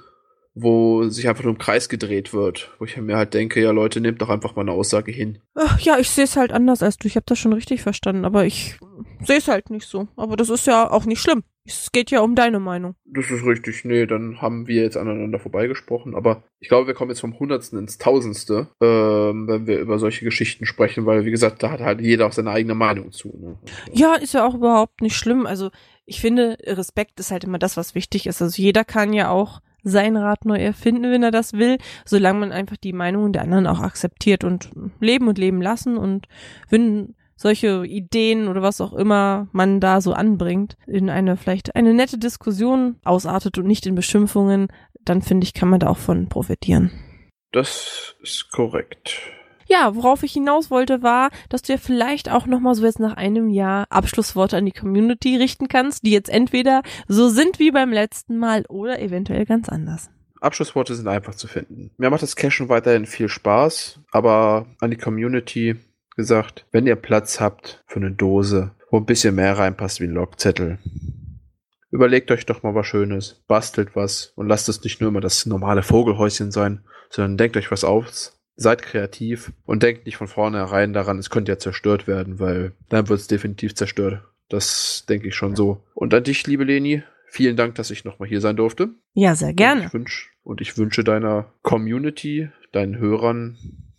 wo 0.54 1.08
sich 1.08 1.28
einfach 1.28 1.44
nur 1.44 1.52
im 1.52 1.58
Kreis 1.58 1.88
gedreht 1.88 2.32
wird. 2.32 2.70
Wo 2.78 2.84
ich 2.84 2.96
mir 2.96 3.16
halt 3.16 3.34
denke, 3.34 3.60
ja 3.60 3.72
Leute, 3.72 4.00
nehmt 4.00 4.22
doch 4.22 4.28
einfach 4.28 4.54
mal 4.54 4.62
eine 4.62 4.72
Aussage 4.72 5.10
hin. 5.10 5.38
Ach, 5.54 5.78
ja, 5.80 5.98
ich 5.98 6.08
sehe 6.10 6.24
es 6.24 6.36
halt 6.36 6.52
anders 6.52 6.82
als 6.82 6.96
du. 6.96 7.08
Ich 7.08 7.16
habe 7.16 7.26
das 7.26 7.38
schon 7.38 7.52
richtig 7.52 7.82
verstanden, 7.82 8.24
aber 8.24 8.46
ich 8.46 8.78
sehe 9.24 9.38
es 9.38 9.48
halt 9.48 9.70
nicht 9.70 9.86
so. 9.86 10.08
Aber 10.16 10.36
das 10.36 10.50
ist 10.50 10.66
ja 10.66 10.90
auch 10.90 11.04
nicht 11.04 11.20
schlimm. 11.20 11.42
Es 11.64 11.92
geht 11.92 12.10
ja 12.10 12.20
um 12.20 12.34
deine 12.34 12.60
Meinung. 12.60 12.94
Das 13.04 13.30
ist 13.30 13.44
richtig. 13.44 13.84
Nee, 13.84 14.06
dann 14.06 14.40
haben 14.40 14.66
wir 14.68 14.82
jetzt 14.82 14.96
aneinander 14.96 15.38
vorbeigesprochen. 15.38 16.14
Aber 16.14 16.44
ich 16.60 16.68
glaube, 16.68 16.86
wir 16.86 16.94
kommen 16.94 17.10
jetzt 17.10 17.20
vom 17.20 17.38
Hundertsten 17.38 17.78
ins 17.78 17.98
Tausendste, 17.98 18.68
ähm, 18.80 19.46
wenn 19.48 19.66
wir 19.66 19.78
über 19.78 19.98
solche 19.98 20.24
Geschichten 20.24 20.64
sprechen, 20.64 21.04
weil, 21.04 21.26
wie 21.26 21.30
gesagt, 21.30 21.62
da 21.62 21.70
hat 21.70 21.80
halt 21.80 22.00
jeder 22.00 22.26
auch 22.26 22.32
seine 22.32 22.50
eigene 22.50 22.74
Meinung 22.74 23.12
zu. 23.12 23.28
Ne? 23.38 23.58
Ja, 23.92 24.14
ist 24.14 24.32
ja 24.32 24.46
auch 24.46 24.54
überhaupt 24.54 25.02
nicht 25.02 25.16
schlimm. 25.16 25.44
Also 25.44 25.70
ich 26.06 26.22
finde, 26.22 26.56
Respekt 26.64 27.20
ist 27.20 27.30
halt 27.30 27.44
immer 27.44 27.58
das, 27.58 27.76
was 27.76 27.94
wichtig 27.94 28.26
ist. 28.26 28.40
Also 28.40 28.60
jeder 28.60 28.84
kann 28.84 29.12
ja 29.12 29.30
auch 29.30 29.60
sein 29.82 30.16
Rad 30.16 30.44
neu 30.44 30.56
erfinden, 30.58 31.10
wenn 31.10 31.22
er 31.22 31.30
das 31.30 31.52
will, 31.52 31.78
solange 32.04 32.40
man 32.40 32.52
einfach 32.52 32.76
die 32.76 32.92
Meinungen 32.92 33.32
der 33.32 33.42
anderen 33.42 33.66
auch 33.66 33.80
akzeptiert 33.80 34.42
und 34.42 34.70
leben 35.00 35.28
und 35.28 35.38
leben 35.38 35.60
lassen. 35.60 35.96
Und 35.96 36.28
wenn 36.70 37.14
solche 37.38 37.86
Ideen 37.86 38.48
oder 38.48 38.60
was 38.60 38.82
auch 38.82 38.92
immer 38.92 39.48
man 39.52 39.80
da 39.80 40.02
so 40.02 40.12
anbringt, 40.12 40.76
in 40.86 41.08
eine 41.08 41.38
vielleicht 41.38 41.74
eine 41.76 41.94
nette 41.94 42.18
Diskussion 42.18 42.96
ausartet 43.04 43.56
und 43.56 43.66
nicht 43.66 43.86
in 43.86 43.94
Beschimpfungen, 43.94 44.68
dann 45.00 45.22
finde 45.22 45.44
ich, 45.44 45.54
kann 45.54 45.70
man 45.70 45.80
da 45.80 45.86
auch 45.86 45.96
von 45.96 46.28
profitieren. 46.28 46.90
Das 47.52 48.16
ist 48.22 48.50
korrekt. 48.50 49.20
Ja, 49.66 49.94
worauf 49.94 50.22
ich 50.22 50.32
hinaus 50.32 50.70
wollte, 50.70 51.02
war, 51.02 51.30
dass 51.50 51.62
du 51.62 51.72
ja 51.72 51.78
vielleicht 51.78 52.30
auch 52.30 52.46
nochmal 52.46 52.74
so 52.74 52.84
jetzt 52.84 53.00
nach 53.00 53.16
einem 53.16 53.50
Jahr 53.50 53.86
Abschlussworte 53.90 54.56
an 54.56 54.64
die 54.64 54.72
Community 54.72 55.36
richten 55.36 55.68
kannst, 55.68 56.04
die 56.04 56.10
jetzt 56.10 56.30
entweder 56.30 56.82
so 57.06 57.28
sind 57.28 57.58
wie 57.58 57.70
beim 57.70 57.92
letzten 57.92 58.38
Mal 58.38 58.64
oder 58.68 59.00
eventuell 59.00 59.44
ganz 59.44 59.68
anders. 59.68 60.10
Abschlussworte 60.40 60.94
sind 60.94 61.08
einfach 61.08 61.34
zu 61.34 61.48
finden. 61.48 61.90
Mir 61.98 62.10
macht 62.10 62.22
das 62.22 62.36
Cashen 62.36 62.68
weiterhin 62.68 63.06
viel 63.06 63.28
Spaß, 63.28 64.00
aber 64.10 64.66
an 64.80 64.90
die 64.90 64.96
Community 64.96 65.76
gesagt, 66.18 66.66
wenn 66.72 66.88
ihr 66.88 66.96
Platz 66.96 67.40
habt 67.40 67.82
für 67.86 68.00
eine 68.00 68.10
Dose, 68.10 68.72
wo 68.90 68.98
ein 68.98 69.06
bisschen 69.06 69.36
mehr 69.36 69.56
reinpasst 69.56 70.00
wie 70.00 70.04
ein 70.04 70.10
Logzettel, 70.10 70.78
überlegt 71.92 72.32
euch 72.32 72.44
doch 72.44 72.64
mal 72.64 72.74
was 72.74 72.88
Schönes, 72.88 73.44
bastelt 73.46 73.94
was 73.94 74.32
und 74.34 74.48
lasst 74.48 74.68
es 74.68 74.82
nicht 74.82 75.00
nur 75.00 75.10
immer 75.10 75.20
das 75.20 75.46
normale 75.46 75.84
Vogelhäuschen 75.84 76.50
sein, 76.50 76.80
sondern 77.08 77.36
denkt 77.36 77.56
euch 77.56 77.70
was 77.70 77.84
aus, 77.84 78.36
seid 78.56 78.82
kreativ 78.82 79.52
und 79.64 79.84
denkt 79.84 80.06
nicht 80.06 80.16
von 80.16 80.26
vornherein 80.26 80.92
daran, 80.92 81.20
es 81.20 81.30
könnte 81.30 81.52
ja 81.52 81.58
zerstört 81.58 82.08
werden, 82.08 82.40
weil 82.40 82.72
dann 82.88 83.08
wird 83.08 83.20
es 83.20 83.28
definitiv 83.28 83.76
zerstört. 83.76 84.24
Das 84.48 85.04
denke 85.08 85.28
ich 85.28 85.36
schon 85.36 85.54
so. 85.54 85.84
Und 85.94 86.12
an 86.14 86.24
dich, 86.24 86.44
liebe 86.48 86.64
Leni, 86.64 87.04
vielen 87.28 87.56
Dank, 87.56 87.76
dass 87.76 87.92
ich 87.92 88.04
nochmal 88.04 88.28
hier 88.28 88.40
sein 88.40 88.56
durfte. 88.56 88.88
Ja, 89.12 89.36
sehr 89.36 89.52
gerne. 89.52 89.82
Und 89.82 89.86
ich, 89.86 89.94
wünsch, 89.94 90.32
und 90.42 90.60
ich 90.60 90.76
wünsche 90.78 91.04
deiner 91.04 91.52
Community, 91.62 92.48
deinen 92.72 92.98
Hörern 92.98 93.56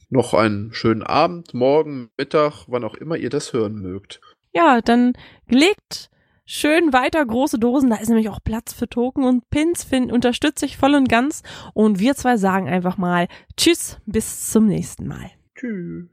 noch 0.09 0.33
einen 0.33 0.73
schönen 0.73 1.03
Abend, 1.03 1.53
morgen, 1.53 2.09
Mittag, 2.17 2.65
wann 2.67 2.83
auch 2.83 2.95
immer 2.95 3.17
ihr 3.17 3.29
das 3.29 3.53
hören 3.53 3.75
mögt. 3.75 4.19
Ja, 4.51 4.81
dann 4.81 5.13
legt 5.47 6.09
schön 6.45 6.91
weiter 6.91 7.23
große 7.23 7.59
Dosen. 7.59 7.91
Da 7.91 7.97
ist 7.97 8.09
nämlich 8.09 8.29
auch 8.29 8.39
Platz 8.43 8.73
für 8.73 8.89
Token 8.89 9.23
und 9.23 9.49
Pins. 9.49 9.83
Find, 9.83 10.11
unterstütze 10.11 10.65
ich 10.65 10.77
voll 10.77 10.95
und 10.95 11.07
ganz. 11.07 11.43
Und 11.73 11.99
wir 11.99 12.15
zwei 12.15 12.37
sagen 12.37 12.67
einfach 12.67 12.97
mal 12.97 13.27
Tschüss, 13.55 13.99
bis 14.05 14.49
zum 14.49 14.65
nächsten 14.65 15.07
Mal. 15.07 15.31
Tschüss. 15.55 16.09